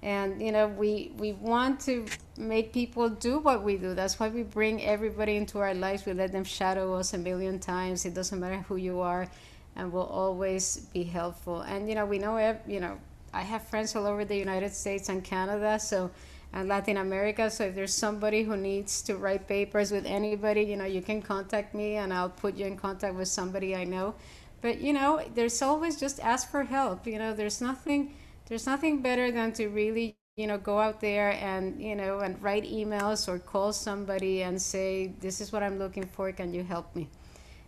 And, 0.00 0.40
you 0.40 0.52
know, 0.52 0.68
we, 0.68 1.12
we 1.18 1.32
want 1.32 1.80
to 1.80 2.06
make 2.38 2.72
people 2.72 3.08
do 3.08 3.40
what 3.40 3.64
we 3.64 3.76
do. 3.76 3.92
That's 3.92 4.20
why 4.20 4.28
we 4.28 4.44
bring 4.44 4.84
everybody 4.84 5.36
into 5.36 5.58
our 5.58 5.74
lives. 5.74 6.06
We 6.06 6.12
let 6.12 6.30
them 6.30 6.44
shadow 6.44 6.94
us 6.94 7.14
a 7.14 7.18
million 7.18 7.58
times. 7.58 8.06
It 8.06 8.14
doesn't 8.14 8.38
matter 8.38 8.64
who 8.68 8.76
you 8.76 9.00
are, 9.00 9.28
and 9.74 9.92
we'll 9.92 10.06
always 10.06 10.86
be 10.94 11.02
helpful. 11.02 11.62
And, 11.62 11.88
you 11.88 11.96
know, 11.96 12.06
we 12.06 12.18
know, 12.18 12.56
you 12.66 12.78
know, 12.78 12.96
I 13.32 13.42
have 13.42 13.62
friends 13.62 13.94
all 13.94 14.06
over 14.06 14.24
the 14.24 14.36
United 14.36 14.72
States 14.72 15.08
and 15.08 15.22
Canada, 15.22 15.78
so 15.78 16.10
and 16.52 16.68
Latin 16.68 16.96
America. 16.96 17.50
So 17.50 17.64
if 17.64 17.74
there's 17.74 17.94
somebody 17.94 18.42
who 18.42 18.56
needs 18.56 19.02
to 19.02 19.16
write 19.16 19.46
papers 19.46 19.92
with 19.92 20.04
anybody, 20.04 20.62
you 20.62 20.76
know, 20.76 20.84
you 20.84 21.00
can 21.02 21.22
contact 21.22 21.74
me 21.74 21.96
and 21.96 22.12
I'll 22.12 22.30
put 22.30 22.56
you 22.56 22.66
in 22.66 22.76
contact 22.76 23.14
with 23.14 23.28
somebody 23.28 23.76
I 23.76 23.84
know. 23.84 24.14
But 24.60 24.80
you 24.80 24.92
know, 24.92 25.22
there's 25.34 25.62
always 25.62 25.98
just 25.98 26.20
ask 26.20 26.50
for 26.50 26.64
help. 26.64 27.06
You 27.06 27.18
know, 27.18 27.34
there's 27.34 27.60
nothing 27.60 28.14
there's 28.46 28.66
nothing 28.66 29.00
better 29.00 29.30
than 29.30 29.52
to 29.52 29.68
really 29.68 30.16
you 30.36 30.46
know 30.46 30.58
go 30.58 30.78
out 30.78 31.00
there 31.00 31.32
and 31.32 31.80
you 31.80 31.94
know 31.94 32.20
and 32.20 32.40
write 32.42 32.64
emails 32.64 33.28
or 33.28 33.38
call 33.38 33.72
somebody 33.72 34.42
and 34.42 34.60
say 34.60 35.12
this 35.20 35.40
is 35.40 35.52
what 35.52 35.62
i'm 35.62 35.78
looking 35.78 36.06
for 36.06 36.32
can 36.32 36.54
you 36.54 36.62
help 36.62 36.94
me 36.96 37.08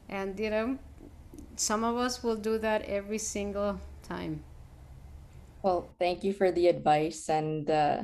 and 0.08 0.38
you 0.40 0.48
know 0.48 0.78
some 1.56 1.84
of 1.84 1.96
us 1.96 2.22
will 2.22 2.36
do 2.36 2.56
that 2.58 2.82
every 2.82 3.18
single 3.18 3.78
time 4.02 4.42
well, 5.62 5.94
thank 5.98 6.24
you 6.24 6.32
for 6.32 6.50
the 6.50 6.68
advice 6.68 7.28
and 7.28 7.70
uh, 7.70 8.02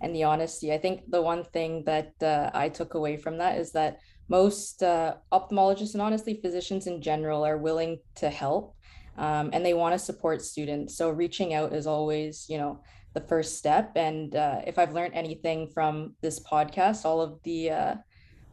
and 0.00 0.14
the 0.14 0.24
honesty. 0.24 0.72
I 0.72 0.78
think 0.78 1.10
the 1.10 1.22
one 1.22 1.44
thing 1.44 1.84
that 1.84 2.12
uh, 2.22 2.50
I 2.54 2.68
took 2.68 2.94
away 2.94 3.16
from 3.16 3.38
that 3.38 3.58
is 3.58 3.72
that 3.72 3.98
most 4.28 4.82
uh, 4.82 5.14
ophthalmologists 5.32 5.94
and 5.94 6.02
honestly 6.02 6.38
physicians 6.40 6.86
in 6.86 7.02
general 7.02 7.44
are 7.44 7.56
willing 7.56 7.98
to 8.16 8.30
help 8.30 8.76
um, 9.18 9.50
and 9.52 9.66
they 9.66 9.74
want 9.74 9.94
to 9.94 9.98
support 9.98 10.42
students. 10.42 10.96
So 10.96 11.10
reaching 11.10 11.52
out 11.52 11.72
is 11.72 11.86
always, 11.86 12.46
you 12.48 12.56
know, 12.56 12.80
the 13.14 13.20
first 13.20 13.58
step. 13.58 13.92
And 13.96 14.34
uh, 14.36 14.60
if 14.66 14.78
I've 14.78 14.92
learned 14.92 15.14
anything 15.14 15.68
from 15.74 16.14
this 16.22 16.38
podcast, 16.40 17.04
all 17.04 17.20
of 17.20 17.40
the 17.42 17.70
uh, 17.70 17.94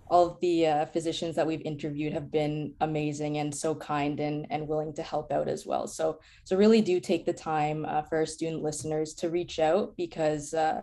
all 0.07 0.27
of 0.27 0.39
the 0.39 0.67
uh, 0.67 0.85
physicians 0.85 1.35
that 1.35 1.47
we've 1.47 1.61
interviewed 1.61 2.13
have 2.13 2.31
been 2.31 2.73
amazing 2.81 3.37
and 3.37 3.53
so 3.53 3.73
kind 3.73 4.19
and, 4.19 4.45
and 4.51 4.67
willing 4.67 4.93
to 4.93 5.01
help 5.01 5.31
out 5.31 5.47
as 5.47 5.65
well. 5.65 5.87
So, 5.87 6.19
so 6.43 6.55
really 6.55 6.81
do 6.81 6.99
take 6.99 7.25
the 7.25 7.33
time 7.33 7.85
uh, 7.85 8.03
for 8.03 8.17
our 8.17 8.25
student 8.25 8.61
listeners 8.61 9.13
to 9.15 9.29
reach 9.29 9.57
out 9.57 9.95
because 9.97 10.53
uh, 10.53 10.81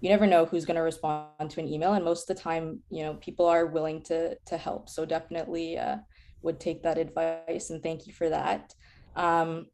you 0.00 0.08
never 0.08 0.26
know 0.26 0.46
who's 0.46 0.64
going 0.64 0.76
to 0.76 0.82
respond 0.82 1.50
to 1.50 1.60
an 1.60 1.68
email. 1.68 1.92
And 1.92 2.04
most 2.04 2.28
of 2.28 2.34
the 2.34 2.42
time, 2.42 2.80
you 2.88 3.02
know, 3.02 3.14
people 3.14 3.46
are 3.46 3.66
willing 3.66 4.02
to, 4.04 4.36
to 4.46 4.56
help. 4.56 4.88
So 4.88 5.04
definitely 5.04 5.78
uh, 5.78 5.96
would 6.40 6.58
take 6.58 6.82
that 6.82 6.96
advice 6.96 7.70
and 7.70 7.82
thank 7.82 8.06
you 8.06 8.14
for 8.14 8.30
that. 8.30 8.74
Um, 9.16 9.66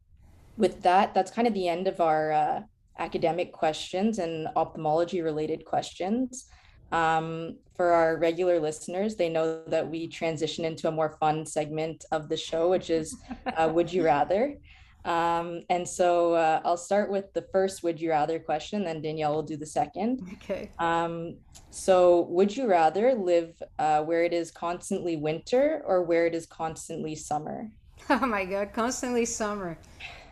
with 0.57 0.81
that, 0.83 1.13
that's 1.13 1.31
kind 1.31 1.47
of 1.47 1.53
the 1.53 1.69
end 1.69 1.87
of 1.87 2.01
our 2.01 2.33
uh, 2.33 2.61
academic 2.99 3.53
questions 3.53 4.19
and 4.19 4.49
ophthalmology 4.57 5.21
related 5.21 5.63
questions. 5.63 6.47
Um, 6.91 7.57
for 7.75 7.91
our 7.91 8.17
regular 8.17 8.59
listeners, 8.59 9.15
they 9.15 9.29
know 9.29 9.61
that 9.67 9.87
we 9.89 10.07
transition 10.07 10.65
into 10.65 10.87
a 10.87 10.91
more 10.91 11.15
fun 11.19 11.45
segment 11.45 12.05
of 12.11 12.27
the 12.27 12.37
show, 12.37 12.69
which 12.69 12.89
is 12.89 13.15
uh, 13.55 13.69
Would 13.73 13.91
You 13.93 14.03
Rather? 14.03 14.57
Um, 15.05 15.61
and 15.69 15.87
so 15.87 16.33
uh, 16.33 16.61
I'll 16.65 16.77
start 16.77 17.09
with 17.09 17.31
the 17.33 17.43
first 17.53 17.83
Would 17.83 18.01
You 18.01 18.09
Rather 18.09 18.37
question, 18.37 18.83
then 18.83 19.01
Danielle 19.01 19.33
will 19.33 19.43
do 19.43 19.55
the 19.55 19.65
second. 19.65 20.21
Okay. 20.43 20.71
Um, 20.77 21.37
so, 21.71 22.21
would 22.29 22.55
you 22.55 22.67
rather 22.67 23.13
live 23.13 23.61
uh, 23.77 24.01
where 24.03 24.23
it 24.23 24.33
is 24.33 24.51
constantly 24.51 25.17
winter 25.17 25.83
or 25.85 26.03
where 26.03 26.25
it 26.25 26.33
is 26.33 26.45
constantly 26.45 27.15
summer? 27.15 27.69
Oh 28.11 28.25
my 28.25 28.43
God, 28.43 28.73
constantly 28.73 29.25
summer, 29.25 29.77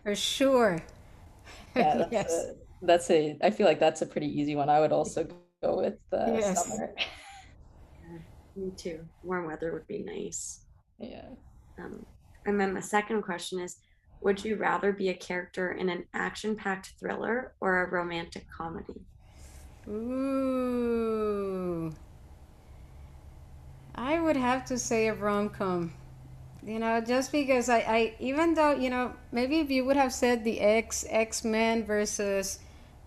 for 0.01 0.15
sure. 0.15 0.81
Yeah, 1.75 1.97
that's 1.97 2.11
yes. 2.11 2.31
A, 2.31 2.53
that's 2.81 3.11
a. 3.11 3.37
I 3.43 3.51
feel 3.51 3.67
like 3.67 3.79
that's 3.79 4.01
a 4.01 4.05
pretty 4.07 4.27
easy 4.27 4.55
one. 4.55 4.67
I 4.67 4.79
would 4.79 4.91
also 4.91 5.27
go 5.67 5.77
with 5.77 5.95
the 6.09 6.37
yes. 6.39 6.65
summer. 6.65 6.93
Me 8.55 8.71
too. 8.75 8.99
Warm 9.23 9.45
weather 9.45 9.71
would 9.73 9.87
be 9.87 9.99
nice. 9.99 10.61
Yeah. 10.99 11.25
Um, 11.77 12.05
and 12.45 12.59
then 12.59 12.73
the 12.73 12.81
second 12.81 13.21
question 13.21 13.59
is 13.59 13.77
Would 14.21 14.43
you 14.43 14.55
rather 14.55 14.91
be 14.91 15.09
a 15.09 15.13
character 15.13 15.73
in 15.73 15.89
an 15.89 16.05
action 16.13 16.55
packed 16.55 16.93
thriller 16.99 17.53
or 17.59 17.83
a 17.83 17.89
romantic 17.89 18.47
comedy? 18.49 19.01
Ooh. 19.87 21.37
I 23.95 24.19
would 24.19 24.37
have 24.37 24.65
to 24.65 24.77
say 24.77 25.07
a 25.07 25.13
rom 25.13 25.49
com. 25.49 25.93
You 26.63 26.79
know, 26.79 26.99
just 26.99 27.31
because 27.31 27.69
I, 27.69 27.77
I, 27.79 28.15
even 28.19 28.53
though, 28.53 28.71
you 28.71 28.89
know, 28.89 29.13
maybe 29.31 29.59
if 29.59 29.69
you 29.69 29.85
would 29.85 29.95
have 29.95 30.11
said 30.11 30.43
the 30.43 30.59
X, 30.59 31.05
X 31.07 31.45
Men 31.45 31.85
versus 31.85 32.59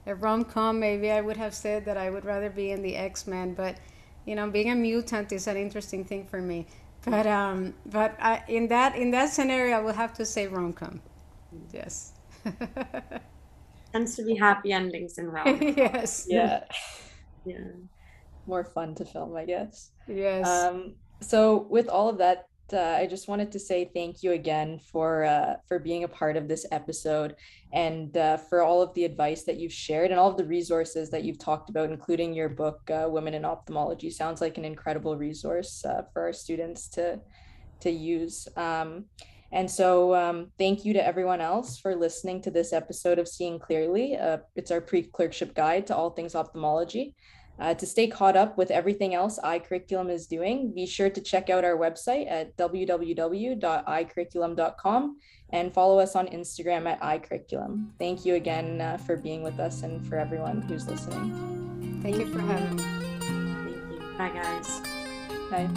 a 0.07 0.15
rom 0.15 0.45
com, 0.45 0.81
maybe 0.81 1.11
I 1.11 1.21
would 1.21 1.37
have 1.37 1.55
said 1.55 1.85
that 1.85 1.97
I 1.97 2.11
would 2.11 2.25
rather 2.25 2.51
be 2.51 2.71
in 2.71 2.83
the 2.83 2.97
X 2.97 3.27
Men. 3.27 3.55
But, 3.55 3.77
you 4.27 4.35
know, 4.35 4.51
being 4.51 4.71
a 4.71 4.75
mutant 4.75 5.33
is 5.33 5.47
an 5.47 5.57
interesting 5.57 6.05
thing 6.05 6.27
for 6.27 6.41
me. 6.41 6.67
But, 7.05 7.27
um, 7.27 7.75
but 7.87 8.17
I, 8.21 8.43
in 8.49 8.69
that 8.69 8.97
in 8.97 9.11
that 9.13 9.31
scenario, 9.31 9.77
I 9.79 9.81
would 9.81 9.97
have 9.97 10.15
to 10.15 10.27
say 10.27 10.47
rom 10.47 10.73
com. 10.73 11.01
Yes. 11.73 12.13
Tends 13.93 14.17
to 14.17 14.25
be 14.25 14.37
happy 14.37 14.73
endings 14.73 15.19
in 15.19 15.27
rom. 15.29 15.59
yes. 15.63 16.27
Yeah. 16.29 16.65
yeah. 17.45 17.59
More 18.47 18.65
fun 18.65 18.95
to 18.97 19.05
film, 19.05 19.37
I 19.37 19.45
guess. 19.47 19.91
Yes. 20.07 20.47
Um, 20.47 20.95
so 21.21 21.67
with 21.71 21.89
all 21.89 22.09
of 22.09 22.19
that, 22.19 22.50
uh, 22.75 22.97
I 22.99 23.07
just 23.07 23.29
wanted 23.29 23.53
to 23.53 23.59
say 23.59 23.91
thank 23.95 24.23
you 24.23 24.33
again 24.33 24.79
for 24.79 25.25
uh, 25.25 25.55
for 25.67 25.79
being 25.79 26.05
a 26.05 26.09
part 26.09 26.37
of 26.37 26.49
this 26.49 26.67
episode 26.71 27.37
and 27.73 28.17
uh, 28.17 28.37
for 28.37 28.63
all 28.63 28.83
of 28.83 28.93
the 28.95 29.05
advice 29.05 29.45
that 29.45 29.59
you've 29.59 29.73
shared 29.73 30.11
and 30.11 30.19
all 30.19 30.31
of 30.31 30.37
the 30.37 30.45
resources 30.45 31.11
that 31.11 31.25
you've 31.25 31.39
talked 31.39 31.71
about, 31.71 31.91
including 31.91 32.35
your 32.35 32.49
book, 32.49 32.91
uh, 32.91 33.07
Women 33.09 33.35
in 33.35 33.45
Ophthalmology. 33.45 34.11
Sounds 34.11 34.41
like 34.41 34.59
an 34.59 34.65
incredible 34.65 35.17
resource 35.17 35.85
uh, 35.85 36.03
for 36.13 36.23
our 36.23 36.33
students 36.33 36.89
to 36.89 37.21
to 37.81 37.91
use. 37.91 38.49
Um, 38.57 39.07
and 39.53 39.69
so, 39.69 40.15
um, 40.15 40.53
thank 40.59 40.85
you 40.85 40.93
to 40.93 41.05
everyone 41.05 41.41
else 41.41 41.79
for 41.79 41.97
listening 41.97 42.41
to 42.43 42.53
this 42.53 42.73
episode 42.73 43.19
of 43.19 43.27
Seeing 43.27 43.59
Clearly. 43.59 44.17
Uh, 44.17 44.39
it's 44.55 44.71
our 44.71 44.81
pre 44.81 45.03
clerkship 45.03 45.55
guide 45.55 45.87
to 45.89 45.97
all 45.97 46.11
things 46.11 46.35
ophthalmology. 46.35 47.15
Uh, 47.61 47.75
to 47.75 47.87
stay 47.87 48.09
caught 48.09 48.37
up 48.37 48.57
with 48.57 48.71
everything 48.71 49.15
else 49.15 49.39
iCurriculum 49.45 50.11
is 50.11 50.27
doing, 50.27 50.73
be 50.73 50.87
sure 50.87 51.11
to 51.11 51.21
check 51.21 51.51
out 51.51 51.63
our 51.63 51.77
website 51.77 52.27
at 52.31 52.57
www.icurriculum.com 52.57 55.19
and 55.51 55.75
follow 55.75 55.99
us 55.99 56.17
on 56.17 56.27
Instagram 56.29 56.87
at 56.87 56.99
iCurriculum. 57.01 57.91
Thank 57.99 58.25
you 58.25 58.37
again 58.37 58.81
uh, 58.81 58.97
for 58.97 59.17
being 59.17 59.43
with 59.43 59.61
us 59.61 59.83
and 59.83 60.07
for 60.07 60.17
everyone 60.17 60.63
who's 60.63 60.89
listening. 60.89 62.01
Thank 62.03 62.17
you 62.17 62.33
for 62.33 62.41
having 62.41 62.77
me. 62.77 62.83
Thank 63.21 63.69
you. 63.69 63.83
Bye, 64.17 64.31
guys. 64.31 64.81
Bye. 65.51 65.69